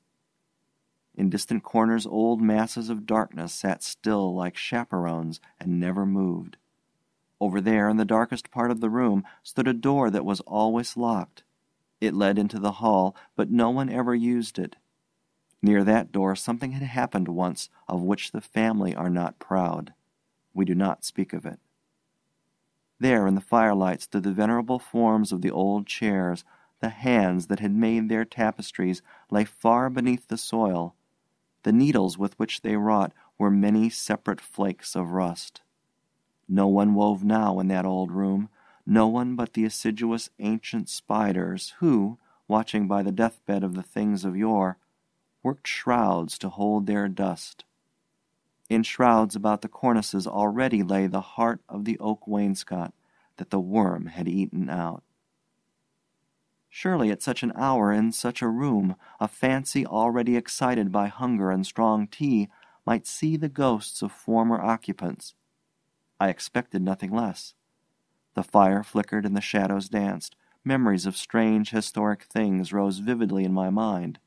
[1.14, 6.56] In distant corners old masses of darkness sat still like chaperones and never moved.
[7.40, 10.96] Over there, in the darkest part of the room, stood a door that was always
[10.96, 11.42] locked.
[12.00, 14.76] It led into the hall, but no one ever used it.
[15.60, 19.92] Near that door something had happened once of which the family are not proud.
[20.54, 21.60] We do not speak of it.
[22.98, 26.44] There in the firelight stood the venerable forms of the old chairs.
[26.80, 30.94] The hands that had made their tapestries lay far beneath the soil.
[31.62, 35.60] The needles with which they wrought were many separate flakes of rust.
[36.48, 38.48] No one wove now in that old room,
[38.84, 44.24] no one but the assiduous ancient spiders who, watching by the deathbed of the things
[44.24, 44.76] of yore,
[45.42, 47.64] worked shrouds to hold their dust.
[48.68, 52.92] In shrouds about the cornices already lay the heart of the oak wainscot
[53.36, 55.02] that the worm had eaten out.
[56.74, 61.50] Surely at such an hour in such a room, a fancy already excited by hunger
[61.50, 62.48] and strong tea
[62.86, 65.34] might see the ghosts of former occupants.
[66.18, 67.54] I expected nothing less.
[68.34, 70.34] The fire flickered and the shadows danced.
[70.64, 74.18] Memories of strange historic things rose vividly in my mind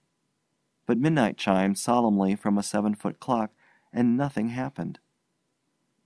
[0.86, 3.51] but midnight chimed solemnly from a seven foot clock,
[3.91, 4.99] and nothing happened.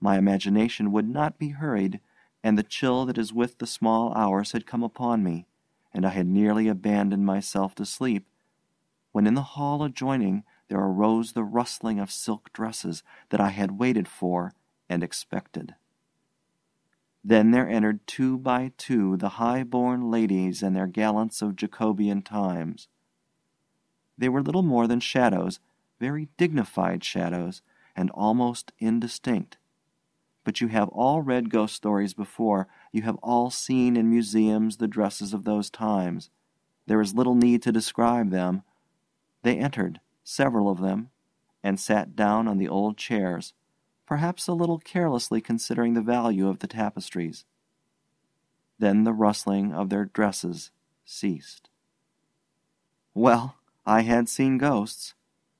[0.00, 2.00] My imagination would not be hurried,
[2.42, 5.46] and the chill that is with the small hours had come upon me,
[5.92, 8.26] and I had nearly abandoned myself to sleep,
[9.12, 13.78] when in the hall adjoining there arose the rustling of silk dresses that I had
[13.78, 14.52] waited for
[14.88, 15.74] and expected.
[17.22, 22.22] Then there entered two by two the high born ladies and their gallants of Jacobean
[22.22, 22.88] times.
[24.16, 25.60] They were little more than shadows,
[25.98, 27.62] very dignified shadows,
[27.96, 29.58] and almost indistinct.
[30.44, 34.88] But you have all read ghost stories before, you have all seen in museums the
[34.88, 36.30] dresses of those times.
[36.86, 38.62] There is little need to describe them.
[39.42, 41.10] They entered, several of them,
[41.62, 43.52] and sat down on the old chairs,
[44.06, 47.44] perhaps a little carelessly considering the value of the tapestries.
[48.78, 50.70] Then the rustling of their dresses
[51.04, 51.68] ceased.
[53.14, 55.14] Well, I had seen ghosts,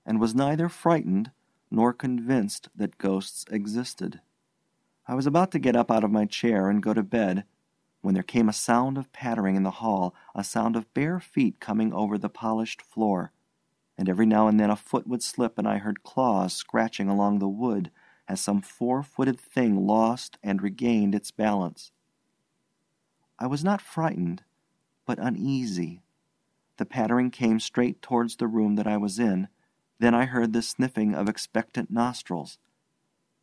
[0.06, 1.30] and was neither frightened
[1.70, 4.20] nor convinced that ghosts existed.
[5.10, 7.42] I was about to get up out of my chair and go to bed
[8.00, 11.58] when there came a sound of pattering in the hall, a sound of bare feet
[11.58, 13.32] coming over the polished floor,
[13.98, 17.40] and every now and then a foot would slip and I heard claws scratching along
[17.40, 17.90] the wood
[18.28, 21.90] as some four footed thing lost and regained its balance.
[23.36, 24.44] I was not frightened,
[25.06, 26.02] but uneasy.
[26.76, 29.48] The pattering came straight towards the room that I was in.
[29.98, 32.58] Then I heard the sniffing of expectant nostrils.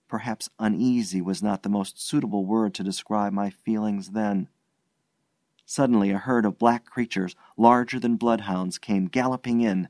[0.07, 4.47] Perhaps uneasy was not the most suitable word to describe my feelings then.
[5.65, 9.89] Suddenly a herd of black creatures, larger than bloodhounds, came galloping in.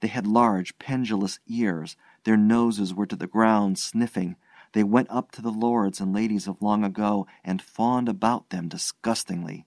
[0.00, 1.96] They had large, pendulous ears.
[2.22, 4.36] Their noses were to the ground, sniffing.
[4.72, 8.68] They went up to the lords and ladies of long ago and fawned about them
[8.68, 9.66] disgustingly.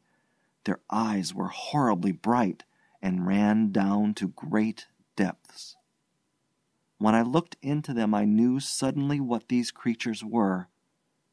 [0.64, 2.64] Their eyes were horribly bright
[3.02, 5.76] and ran down to great depths.
[7.00, 10.68] When I looked into them, I knew suddenly what these creatures were.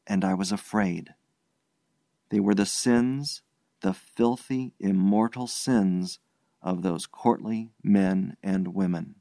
[0.09, 1.13] and I was afraid.
[2.29, 3.41] They were the sins,
[3.81, 6.19] the filthy, immortal sins
[6.61, 9.15] of those courtly men and women.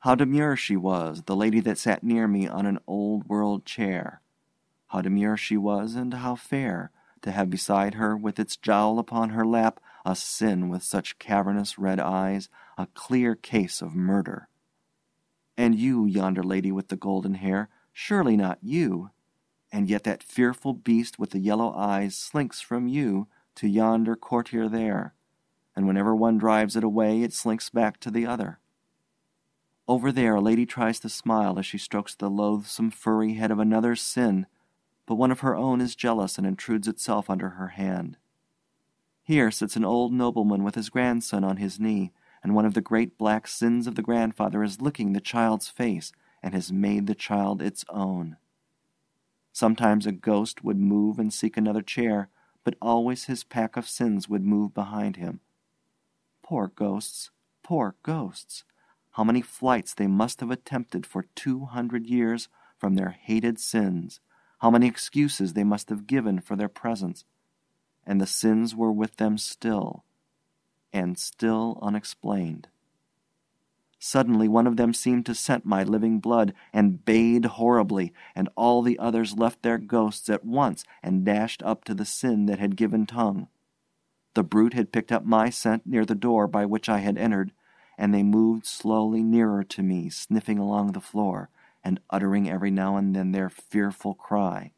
[0.00, 4.20] How demure she was, the lady that sat near me on an old world chair.
[4.88, 6.90] How demure she was, and how fair,
[7.22, 11.78] to have beside her, with its jowl upon her lap, a sin with such cavernous
[11.78, 14.48] red eyes, a clear case of murder.
[15.60, 19.10] And you, yonder lady with the golden hair, surely not you.
[19.70, 24.70] And yet that fearful beast with the yellow eyes slinks from you to yonder courtier
[24.70, 25.12] there,
[25.76, 28.58] and whenever one drives it away, it slinks back to the other.
[29.86, 33.58] Over there, a lady tries to smile as she strokes the loathsome furry head of
[33.58, 34.46] another sin,
[35.04, 38.16] but one of her own is jealous and intrudes itself under her hand.
[39.22, 42.12] Here sits an old nobleman with his grandson on his knee,
[42.42, 46.12] and one of the great black sins of the grandfather is licking the child's face
[46.42, 48.36] and has made the child its own.
[49.52, 52.28] Sometimes a ghost would move and seek another chair,
[52.64, 55.40] but always his pack of sins would move behind him.
[56.42, 57.30] Poor ghosts,
[57.62, 58.64] poor ghosts!
[59.12, 64.20] How many flights they must have attempted for two hundred years from their hated sins!
[64.60, 67.24] How many excuses they must have given for their presence!
[68.06, 70.04] And the sins were with them still,
[70.92, 72.68] and still unexplained.
[74.02, 78.80] Suddenly one of them seemed to scent my living blood, and bayed horribly, and all
[78.80, 82.76] the others left their ghosts at once and dashed up to the sin that had
[82.76, 83.48] given tongue.
[84.34, 87.52] The brute had picked up my scent near the door by which I had entered,
[87.98, 91.50] and they moved slowly nearer to me, sniffing along the floor,
[91.84, 94.72] and uttering every now and then their fearful cry.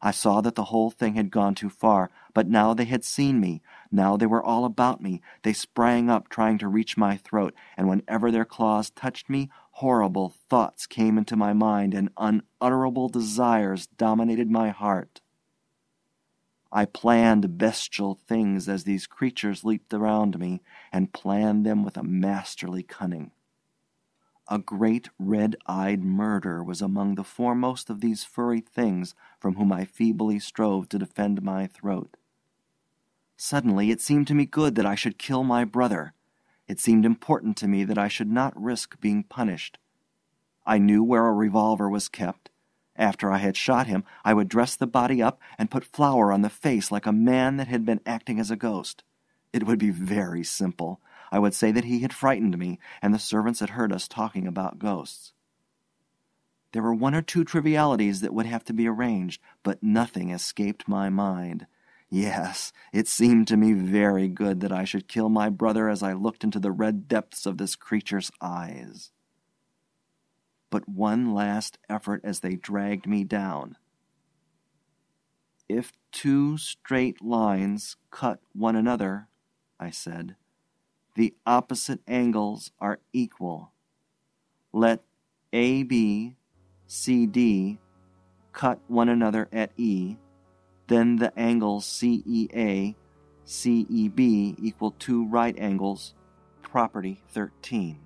[0.00, 3.40] I saw that the whole thing had gone too far, but now they had seen
[3.40, 3.62] me.
[3.94, 5.20] Now they were all about me.
[5.42, 10.30] They sprang up, trying to reach my throat, and whenever their claws touched me, horrible
[10.48, 15.20] thoughts came into my mind, and unutterable desires dominated my heart.
[16.72, 22.02] I planned bestial things as these creatures leaped around me, and planned them with a
[22.02, 23.32] masterly cunning.
[24.48, 29.70] A great red eyed murder was among the foremost of these furry things from whom
[29.70, 32.16] I feebly strove to defend my throat.
[33.44, 36.14] Suddenly it seemed to me good that I should kill my brother.
[36.68, 39.80] It seemed important to me that I should not risk being punished.
[40.64, 42.50] I knew where a revolver was kept.
[42.94, 46.42] After I had shot him, I would dress the body up and put flour on
[46.42, 49.02] the face like a man that had been acting as a ghost.
[49.52, 51.00] It would be very simple.
[51.32, 54.46] I would say that he had frightened me, and the servants had heard us talking
[54.46, 55.32] about ghosts.
[56.70, 60.86] There were one or two trivialities that would have to be arranged, but nothing escaped
[60.86, 61.66] my mind.
[62.14, 66.12] Yes, it seemed to me very good that I should kill my brother as I
[66.12, 69.12] looked into the red depths of this creature's eyes.
[70.68, 73.78] But one last effort as they dragged me down.
[75.70, 79.28] If two straight lines cut one another,
[79.80, 80.36] I said,
[81.14, 83.72] the opposite angles are equal.
[84.70, 85.02] Let
[85.54, 86.36] AB,
[86.86, 87.78] CD
[88.52, 90.18] cut one another at E,
[90.92, 92.94] then the angles CEA,
[93.46, 96.14] CEB equal two right angles,
[96.60, 97.98] property 13.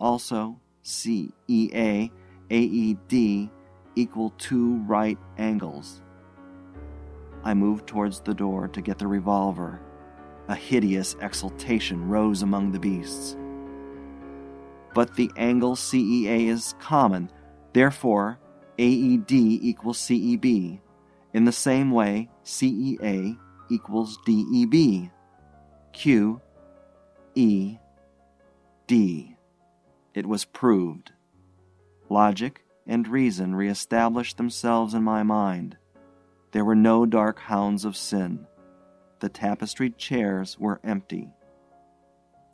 [0.00, 2.10] Also, CEA,
[2.50, 3.50] AED
[3.96, 6.00] equal two right angles.
[7.44, 9.82] I moved towards the door to get the revolver
[10.48, 13.36] a hideous exultation rose among the beasts.
[14.94, 17.30] But the angle CEA is common,
[17.74, 18.38] therefore
[18.78, 20.80] AED equals CEB.
[21.38, 23.38] In the same way, CEA
[23.70, 25.08] equals DEB.
[25.92, 26.40] Q,
[27.36, 27.78] E,
[28.88, 29.36] D.
[30.14, 31.12] It was proved.
[32.08, 35.76] Logic and reason reestablished themselves in my mind.
[36.50, 38.44] There were no dark hounds of sin
[39.20, 41.28] the tapestried chairs were empty.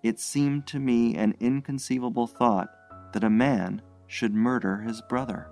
[0.03, 2.69] It seemed to me an inconceivable thought
[3.15, 5.49] that a man should murder his brother.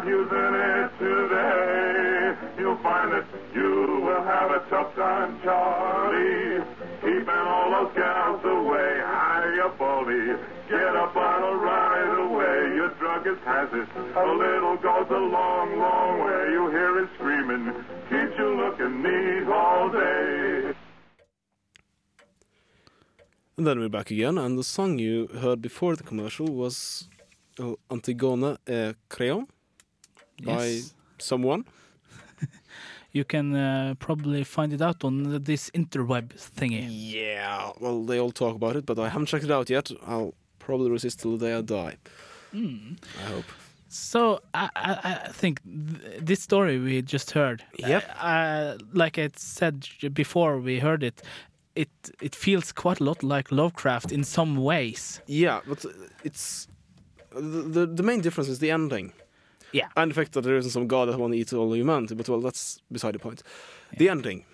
[0.00, 2.34] Start using it today.
[2.58, 6.64] You'll find that you will have a tough time, Charlie.
[7.02, 9.00] Keeping all those gals away.
[9.60, 10.40] Up, Baldy.
[10.70, 12.76] Get a bottle right away.
[12.76, 13.88] Your druggist has it.
[14.16, 16.48] A little goes a long, long way.
[16.50, 17.66] You hear it screaming.
[18.08, 20.72] Keeps you looking neat all day.
[23.58, 27.06] And then we're back again, and the song you heard before the commercial was
[27.58, 29.46] uh, Antigone e Creon
[30.44, 30.80] by
[31.18, 31.64] someone.
[33.12, 36.86] You can uh, probably find it out on this interweb thingy.
[36.88, 39.90] Yeah, well, they all talk about it, but I haven't checked it out yet.
[40.06, 41.96] I'll probably resist till the day I die.
[42.54, 43.46] I hope.
[43.88, 48.04] So I, I, I think th- this story we just heard, Yep.
[48.22, 51.20] uh, uh, like I said before we heard it,
[51.74, 51.88] it
[52.22, 55.20] it feels quite a lot like Lovecraft in some ways.
[55.26, 55.84] Yeah, but
[56.22, 56.68] it's
[57.34, 59.12] the, the the main difference is the ending.
[59.72, 59.88] Yeah.
[59.96, 62.28] And the fact that there isn't some god that wants to eat all humanity, but
[62.28, 63.42] well, that's beside the point.
[63.96, 64.44] The ending.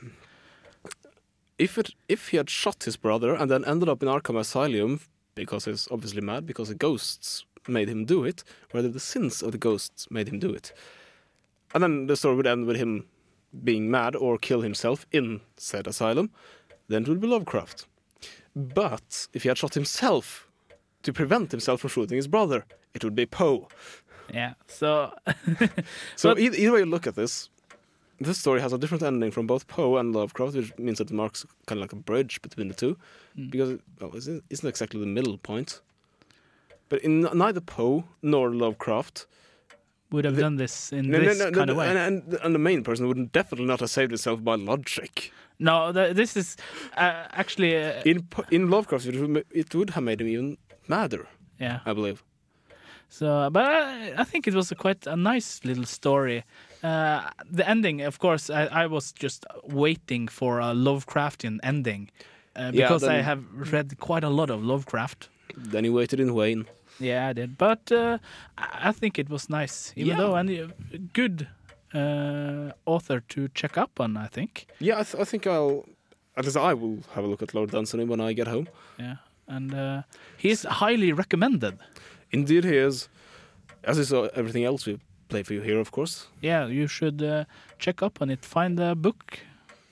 [1.58, 5.00] If it if he had shot his brother and then ended up in Arkham Asylum
[5.34, 9.52] because he's obviously mad because the ghosts made him do it, whether the sins of
[9.52, 10.72] the ghosts made him do it,
[11.74, 13.06] and then the story would end with him
[13.64, 16.30] being mad or kill himself in said asylum,
[16.88, 17.86] then it would be Lovecraft.
[18.54, 20.48] But if he had shot himself
[21.02, 22.64] to prevent himself from shooting his brother,
[22.94, 23.68] it would be Poe.
[24.32, 24.54] Yeah.
[24.66, 25.12] So
[26.16, 27.48] So But- either, either way you look at this,
[28.20, 31.14] this story has a different ending from both Poe and Lovecraft, which means that it
[31.14, 32.96] marks kind of like a bridge between the two,
[33.38, 33.50] Mm.
[33.50, 35.80] because it well, it isn't, isn't exactly the middle point.
[36.88, 39.26] But in neither Poe nor Lovecraft,
[40.12, 41.88] would have The- done this in no, no, this no, kind no, of way.
[41.90, 45.32] and, and, and the main person would definitely not have saved himself by logic.
[45.58, 46.56] no, th- this is
[46.96, 50.56] uh, actually uh, In in Lovecraft, it would, it would have made him even
[50.88, 51.26] madder,
[51.60, 51.80] yeah.
[51.84, 52.22] I believe.
[53.08, 56.44] So, but I, I think it was a quite a nice little story.
[56.82, 62.10] Uh, the ending, of course, I, I was just waiting for a Lovecraftian ending
[62.56, 63.42] uh, Yeah, because I have
[63.72, 65.28] read quite a lot of Lovecraft.
[65.56, 66.66] Then he waited in vain.
[67.00, 68.18] Yeah, I did, but uh,
[68.58, 70.18] I I think it was nice, even Yeah.
[70.22, 70.66] though and uh,
[71.12, 71.46] good
[71.94, 74.16] uh, author to check up on.
[74.16, 75.84] I think, Yeah, I, th- I think I'll.
[76.36, 78.68] At least I will have a look at Lord Dunsany when I get home.
[78.98, 79.16] yeah,
[79.48, 80.02] and uh,
[80.36, 81.78] he's highly recommended.
[82.32, 83.08] Indeed, he is.
[83.84, 84.98] As is uh, everything else we
[85.28, 86.26] play for you here, of course.
[86.40, 87.44] Yeah, you should uh,
[87.78, 88.44] check up on it.
[88.44, 89.38] Find a book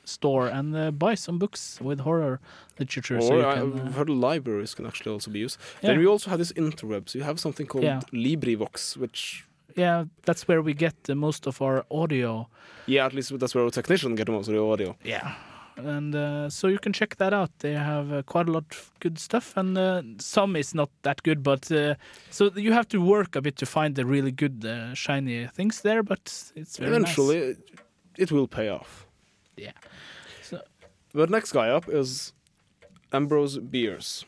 [0.05, 2.39] store and uh, buy some books with horror
[2.78, 3.20] literature.
[3.20, 5.59] so Or you I- can, I've uh, heard libraries can actually also be used.
[5.82, 5.91] Yeah.
[5.91, 7.14] Then we also have this interwebs.
[7.14, 8.01] You have something called Yeah.
[8.12, 12.49] LibriVox, which, yeah, that's where we get the most of our audio.
[12.87, 14.97] yeah, at least that's where our technicians get most of the audio.
[15.05, 15.35] Yeah.
[15.77, 17.51] And uh, so you can check that out.
[17.59, 21.22] They have uh, quite a lot of good stuff, and uh, some is not that
[21.25, 21.43] good.
[21.43, 21.95] But uh,
[22.31, 25.81] so you have to work a bit to find the really good, uh, shiny things
[25.81, 26.03] there.
[26.05, 27.57] But it's very Eventually, nice.
[28.18, 29.07] it, will pay off.
[29.57, 29.72] Yeah.
[30.43, 30.61] So
[31.12, 32.33] But next guy up is
[33.12, 34.25] Ambrose Bierce.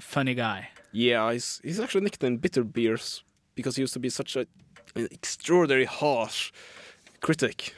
[0.00, 0.68] funny guy.
[0.92, 3.22] Yeah, he's, he's actually nicknamed Bitter Bierce
[3.54, 4.46] because he used to be such a,
[4.94, 6.50] an extraordinary harsh
[7.20, 7.74] critic.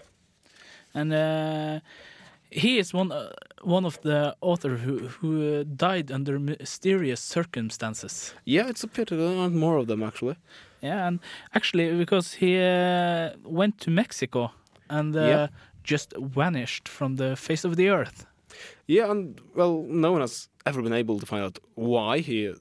[0.94, 1.80] and uh,
[2.50, 3.30] he is one uh,
[3.62, 5.30] one of the author who who
[5.60, 8.34] uh, died under mysterious circumstances.
[8.44, 10.36] Yeah, it's a pity there aren't more of them actually.
[10.82, 11.20] Yeah, and
[11.54, 14.50] actually because he uh, went to Mexico
[14.88, 15.48] and uh, Yeah.
[15.84, 18.26] just vanished from the face of the earth.
[18.86, 22.54] Yeah, and well, no one has ever been able to find out why he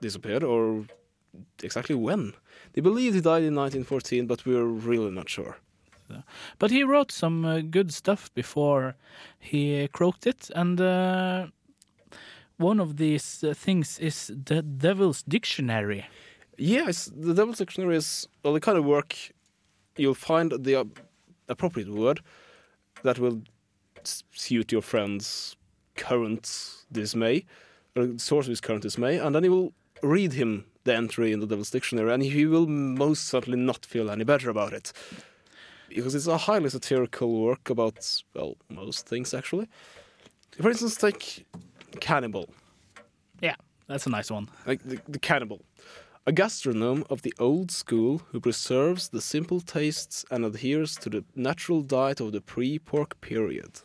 [0.00, 0.84] disappeared or
[1.62, 2.32] exactly when.
[2.72, 5.56] They believe he died in 1914, but we're really not sure.
[6.58, 8.94] But he wrote some uh, good stuff before
[9.38, 11.46] he croaked it, and uh,
[12.56, 16.06] one of these uh, things is the Devil's Dictionary.
[16.56, 19.16] Yes, the Devil's Dictionary is well, the kind of work
[19.96, 20.84] you'll find the uh,
[21.48, 22.20] appropriate word
[23.02, 23.42] that will
[24.32, 25.56] suit your friend's
[25.96, 27.44] current dismay,
[27.96, 31.32] or the source of his current dismay, and then you will read him the entry
[31.32, 34.92] in the Devil's Dictionary, and he will most certainly not feel any better about it.
[35.94, 39.68] Because it's a highly satirical work about, well, most things actually.
[40.60, 41.46] For instance, take
[42.00, 42.48] Cannibal.
[43.40, 44.48] Yeah, that's a nice one.
[44.66, 45.62] like the, the cannibal,
[46.26, 51.24] a gastronome of the old school who preserves the simple tastes and adheres to the
[51.34, 53.80] natural diet of the pre-pork period.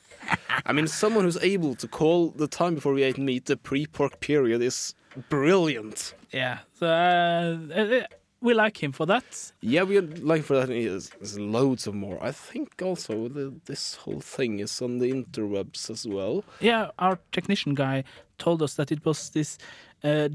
[0.66, 4.20] I mean, someone who's able to call the time before we ate meat the pre-pork
[4.22, 4.96] period is
[5.28, 6.14] brilliant.
[6.32, 8.04] Yeah, so uh, uh,
[8.42, 9.52] we like him for that.
[9.62, 10.68] Yeah, we like for that.
[10.70, 12.18] There's, there's loads of more.
[12.24, 16.44] I think also the, this whole thing is on the interwebs as well.
[16.62, 18.04] Yeah, our technician guy
[18.38, 19.58] told us that it was this
[20.04, 20.30] uh,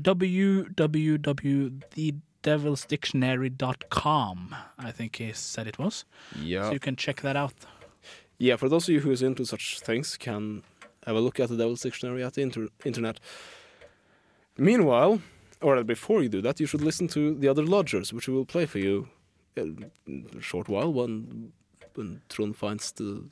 [3.24, 4.54] www.thedevilsdictionary.com.
[4.78, 6.04] I think he said it was.
[6.40, 7.54] Yeah, So you can check that out.
[8.38, 8.56] yeah.
[8.56, 10.62] For those of you who is into such things, can
[11.06, 13.20] have a look at the Devil's Dictionary at the inter- internet.
[14.56, 15.20] Meanwhile,
[15.60, 18.46] or before you do that, you should listen to the other lodgers, which we will
[18.46, 19.08] play for you
[19.56, 19.62] uh,
[20.06, 21.52] in a short while when
[21.96, 23.22] when Trond finds the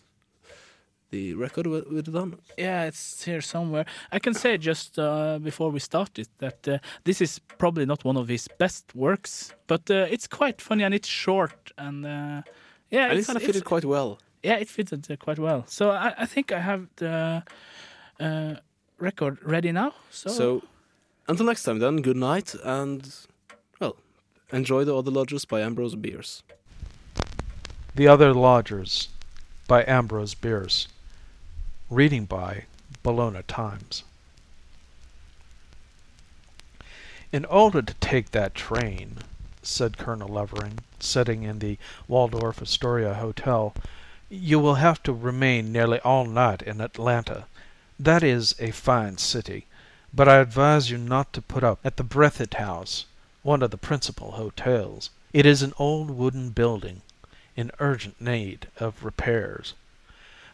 [1.10, 2.34] the record with with it.
[2.58, 3.84] Yeah, it's here somewhere.
[4.12, 8.04] I can say just uh, before we start it that uh, this is probably not
[8.04, 12.42] one of his best works, but uh, it's quite funny and it's short and uh,
[12.90, 14.18] yeah, And it's, it's kind of it's- fitted quite well.
[14.42, 15.64] yeah, it fitted uh, quite well.
[15.66, 17.42] So I, I think I have the
[18.20, 18.54] uh,
[18.98, 19.92] record ready now.
[20.10, 20.62] So, So,
[21.28, 23.14] until next time, then, good night, and,
[23.80, 23.96] well,
[24.52, 26.42] enjoy The Other Lodgers by Ambrose Bierce.
[27.94, 29.08] The Other Lodgers
[29.68, 30.88] by Ambrose Bierce.
[31.90, 32.64] Reading by
[33.02, 34.04] Bologna Times.
[37.32, 39.18] In order to take that train,
[39.62, 43.74] said Colonel Levering, sitting in the Waldorf Astoria Hotel,
[44.28, 47.46] you will have to remain nearly all night in Atlanta.
[47.98, 49.66] That is a fine city,
[50.14, 53.06] but I advise you not to put up at the Breathitt House,
[53.42, 55.10] one of the principal hotels.
[55.32, 57.00] It is an old wooden building
[57.56, 59.74] in urgent need of repairs.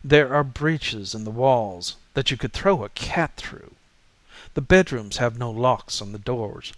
[0.05, 3.75] There are breaches in the walls that you could throw a cat through.
[4.55, 6.73] The bedrooms have no locks on the doors,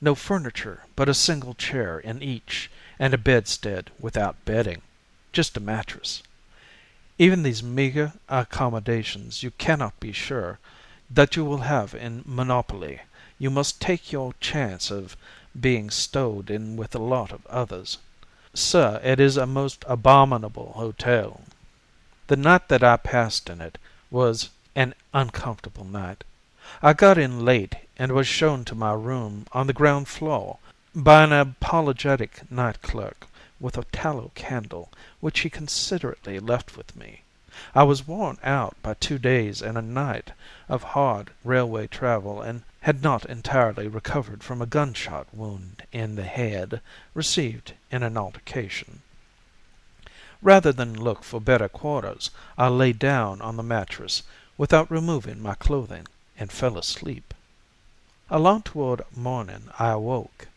[0.00, 4.82] no furniture but a single chair in each, and a bedstead without bedding,
[5.32, 6.22] just a mattress.
[7.18, 10.58] Even these meager accommodations you cannot be sure
[11.14, 13.00] that you will have in Monopoly.
[13.38, 15.16] You must take your chance of
[15.58, 17.98] being stowed in with a lot of others.
[18.54, 21.42] Sir, it is a most abominable hotel.
[22.28, 23.76] The night that I passed in it
[24.10, 26.24] was an uncomfortable night.
[26.82, 30.58] I got in late and was shown to my room on the ground floor
[30.94, 33.26] by an apologetic night clerk
[33.60, 34.88] with a tallow candle
[35.20, 37.22] which he considerately left with me.
[37.74, 40.32] I was worn out by two days and a night
[40.68, 46.24] of hard railway travel and had not entirely recovered from a gunshot wound in the
[46.24, 46.80] head
[47.14, 49.02] received in an altercation.
[50.40, 54.22] Rather than look for better quarters, I lay down on the mattress
[54.56, 56.06] without removing my clothing
[56.38, 57.34] and fell asleep.
[58.28, 60.48] Along toward morning I awoke.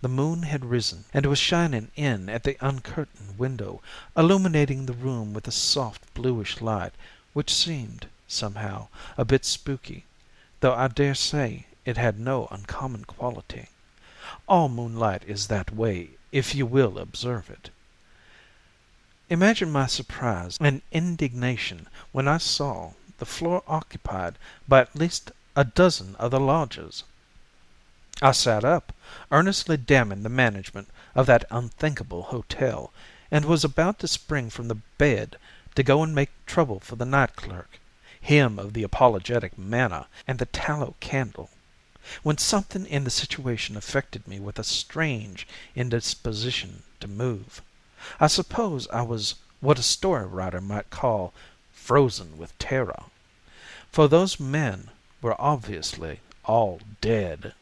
[0.00, 3.82] The moon had risen and was shining in at the uncurtained window,
[4.16, 6.94] illuminating the room with a soft bluish light
[7.34, 8.88] which seemed, somehow,
[9.18, 10.06] a bit spooky,
[10.60, 13.68] though I dare say it had no uncommon quality.
[14.48, 17.68] All moonlight is that way, if you will observe it.
[19.28, 25.64] Imagine my surprise and indignation when I saw the floor occupied by at least a
[25.64, 27.04] dozen other lodgers.
[28.24, 28.92] I sat up,
[29.32, 32.92] earnestly damning the management of that unthinkable hotel,
[33.32, 35.36] and was about to spring from the bed
[35.74, 37.80] to go and make trouble for the night clerk,
[38.20, 41.50] him of the apologetic manner and the tallow candle,
[42.22, 45.44] when something in the situation affected me with a strange
[45.74, 47.60] indisposition to move.
[48.20, 51.34] I suppose I was what a story writer might call
[51.72, 53.02] frozen with terror,
[53.90, 57.54] for those men were obviously all dead.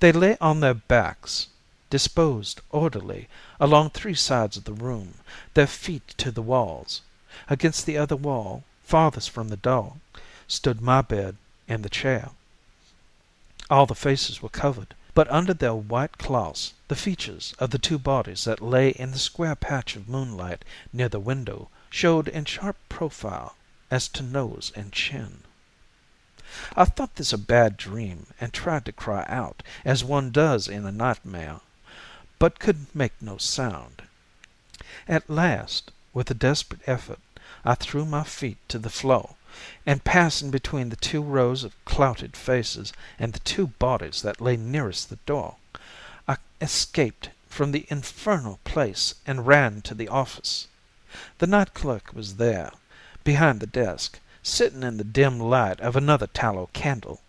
[0.00, 1.48] They lay on their backs,
[1.90, 3.28] disposed orderly
[3.58, 5.14] along three sides of the room,
[5.54, 7.00] their feet to the walls.
[7.48, 9.96] Against the other wall, farthest from the door,
[10.46, 11.36] stood my bed
[11.66, 12.30] and the chair.
[13.70, 17.98] All the faces were covered, but under their white cloths the features of the two
[17.98, 22.76] bodies that lay in the square patch of moonlight near the window showed in sharp
[22.88, 23.56] profile
[23.90, 25.42] as to nose and chin.
[26.74, 30.86] I thought this a bad dream and tried to cry out, as one does in
[30.86, 31.60] a nightmare,
[32.38, 34.00] but could make no sound.
[35.06, 37.18] At last, with a desperate effort,
[37.66, 39.34] I threw my feet to the floor,
[39.84, 44.56] and passing between the two rows of clouted faces and the two bodies that lay
[44.56, 45.56] nearest the door,
[46.26, 50.66] I escaped from the infernal place and ran to the office.
[51.38, 52.72] The night clerk was there,
[53.22, 57.20] behind the desk, sitting in the dim light of another tallow candle,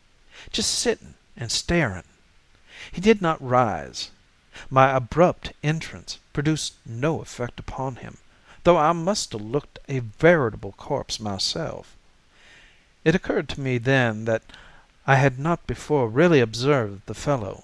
[0.51, 2.03] just sitting and staring.
[2.91, 4.11] He did not rise.
[4.69, 8.17] My abrupt entrance produced no effect upon him,
[8.63, 11.95] though I must have looked a veritable corpse myself.
[13.03, 14.43] It occurred to me then that
[15.07, 17.63] I had not before really observed the fellow.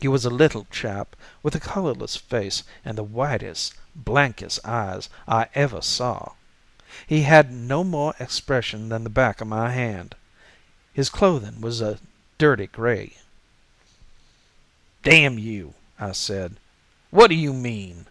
[0.00, 5.48] He was a little chap with a colorless face and the whitest, blankest eyes I
[5.54, 6.32] ever saw.
[7.06, 10.14] He had no more expression than the back of my hand.
[10.92, 11.98] His clothing was a
[12.38, 13.16] dirty gray.
[15.02, 16.56] "Damn you!" I said.
[17.10, 18.06] "What do you mean?"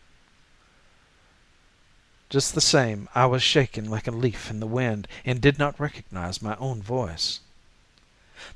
[2.30, 5.80] Just the same I was shaking like a leaf in the wind and did not
[5.80, 7.40] recognize my own voice.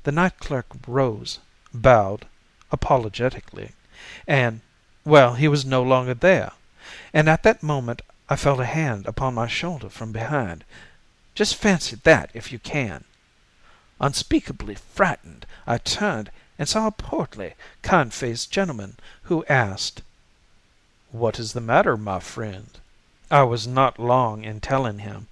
[0.02, 1.38] The night clerk rose,
[1.72, 2.26] bowed
[2.70, 3.72] apologetically,
[4.26, 4.60] and
[5.04, 6.52] well, he was no longer there,
[7.12, 8.02] and at that moment
[8.32, 10.64] I felt a hand upon my shoulder from behind.
[11.34, 13.02] Just fancy that if you can.
[13.98, 20.02] Unspeakably frightened, I turned and saw a portly, kind faced gentleman, who asked:
[21.10, 22.70] "What is the matter, my friend?"
[23.32, 25.26] I was not long in telling him,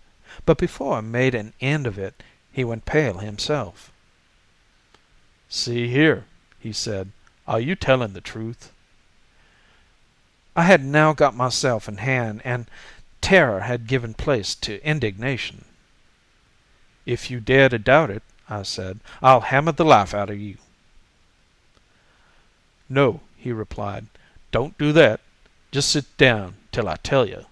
[0.45, 2.21] but before I made an end of it
[2.51, 3.93] he went pale himself.
[5.49, 6.25] "See here,"
[6.59, 7.13] he said,
[7.47, 8.73] "are you telling the truth?"
[10.59, 12.67] I had now got myself in hand, and
[13.21, 15.65] terror had given place to indignation.
[17.07, 20.59] "If you dare to doubt it," I said, "I'll hammer the life out of you."
[22.89, 24.09] "No," he replied,
[24.51, 25.21] "don't do that.
[25.71, 27.47] Just sit down till I tell you.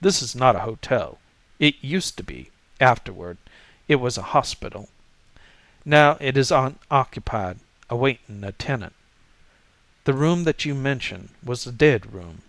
[0.00, 1.20] This is not a hotel.
[1.60, 2.50] It used to be;
[2.80, 3.38] afterward
[3.86, 4.88] it was a hospital.
[5.84, 8.94] Now it is unoccupied, awaiting a tenant.
[10.02, 12.42] The room that you mention was the dead room.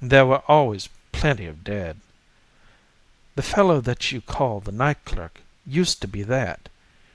[0.00, 1.98] There were always plenty of dead.
[3.34, 6.68] The fellow that you call the night clerk used to be that,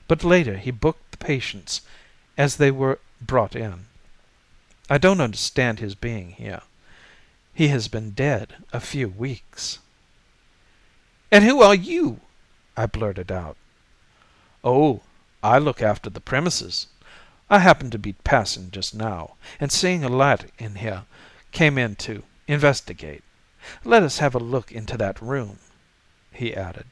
[0.06, 1.80] but later he booked the patients
[2.36, 3.86] as they were brought in.
[4.90, 6.60] I don't understand his being here.
[7.54, 9.78] He has been dead a few weeks."
[11.30, 12.20] "And who are you?"
[12.76, 13.56] I blurted out.
[14.62, 15.00] "Oh,
[15.42, 16.88] I look after the premises.
[17.48, 21.04] I happened to be passing just now, and seeing a light in here,
[21.52, 23.22] came in to investigate.
[23.84, 25.58] Let us have a look into that room,"
[26.32, 26.86] he added,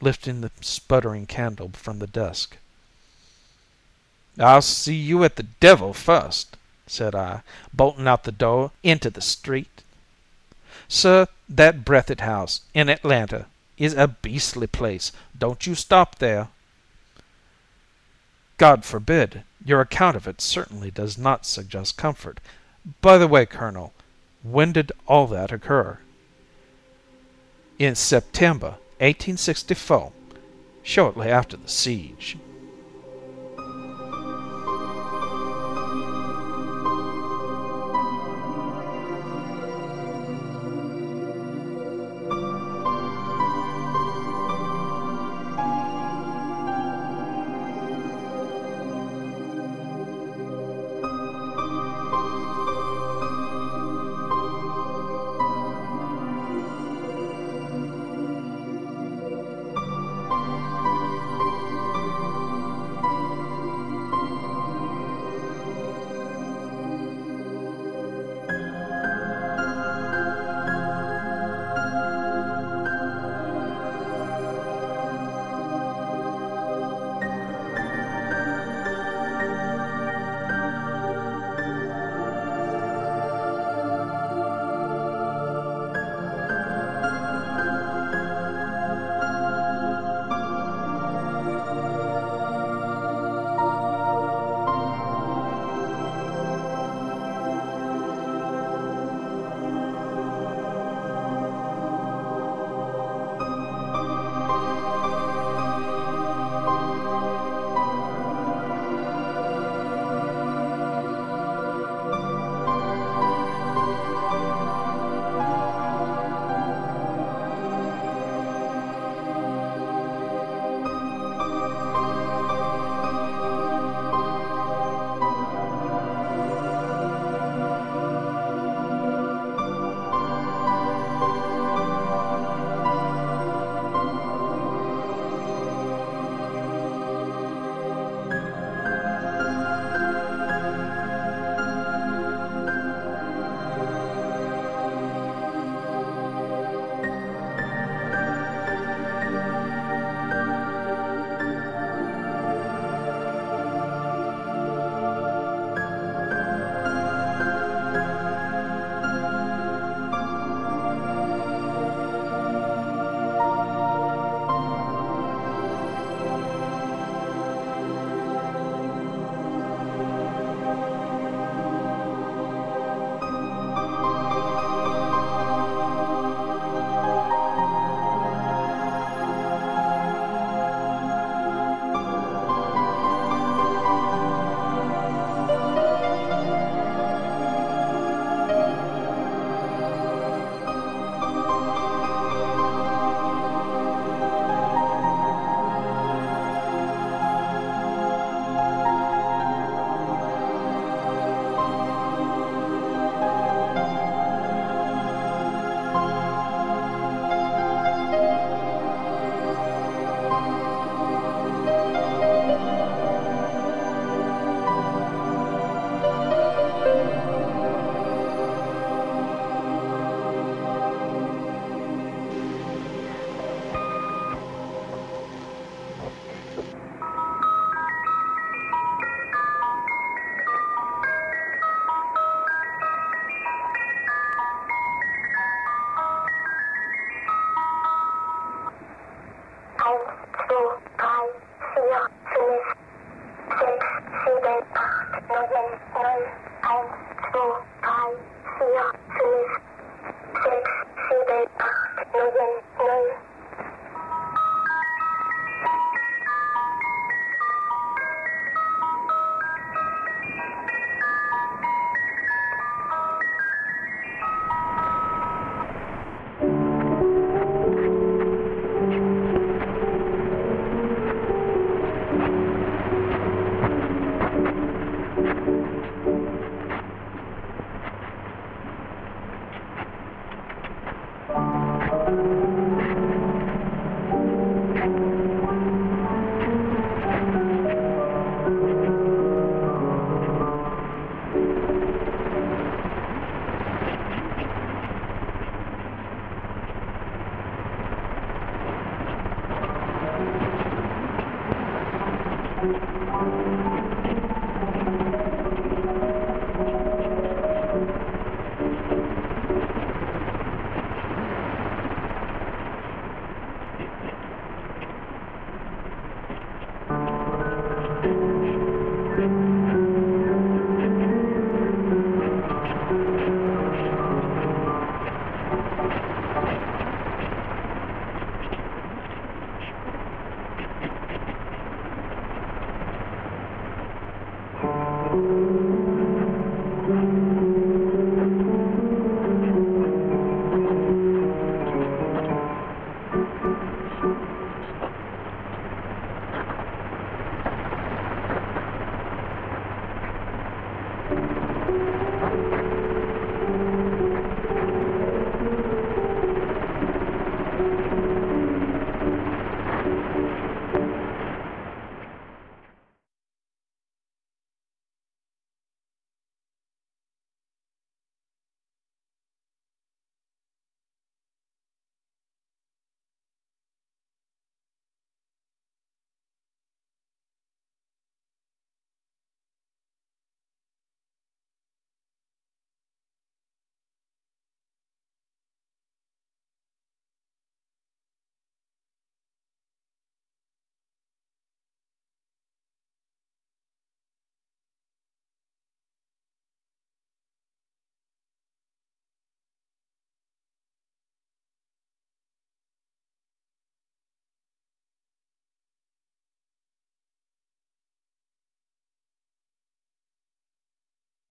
[0.00, 2.56] lifting the sputtering candle from the desk.
[4.38, 7.42] "I'll see you at the devil first," said I,
[7.72, 9.82] bolting out the door into the street.
[10.88, 15.12] "Sir, that Breathitt House, in Atlanta, is a beastly place.
[15.36, 16.48] Don't you stop there."
[18.56, 19.44] "God forbid!
[19.64, 22.40] Your account of it certainly does not suggest comfort.
[23.00, 23.92] By the way, colonel,
[24.50, 25.98] when did all that occur?"
[27.78, 30.12] "In September, 1864,
[30.82, 32.38] shortly after the siege."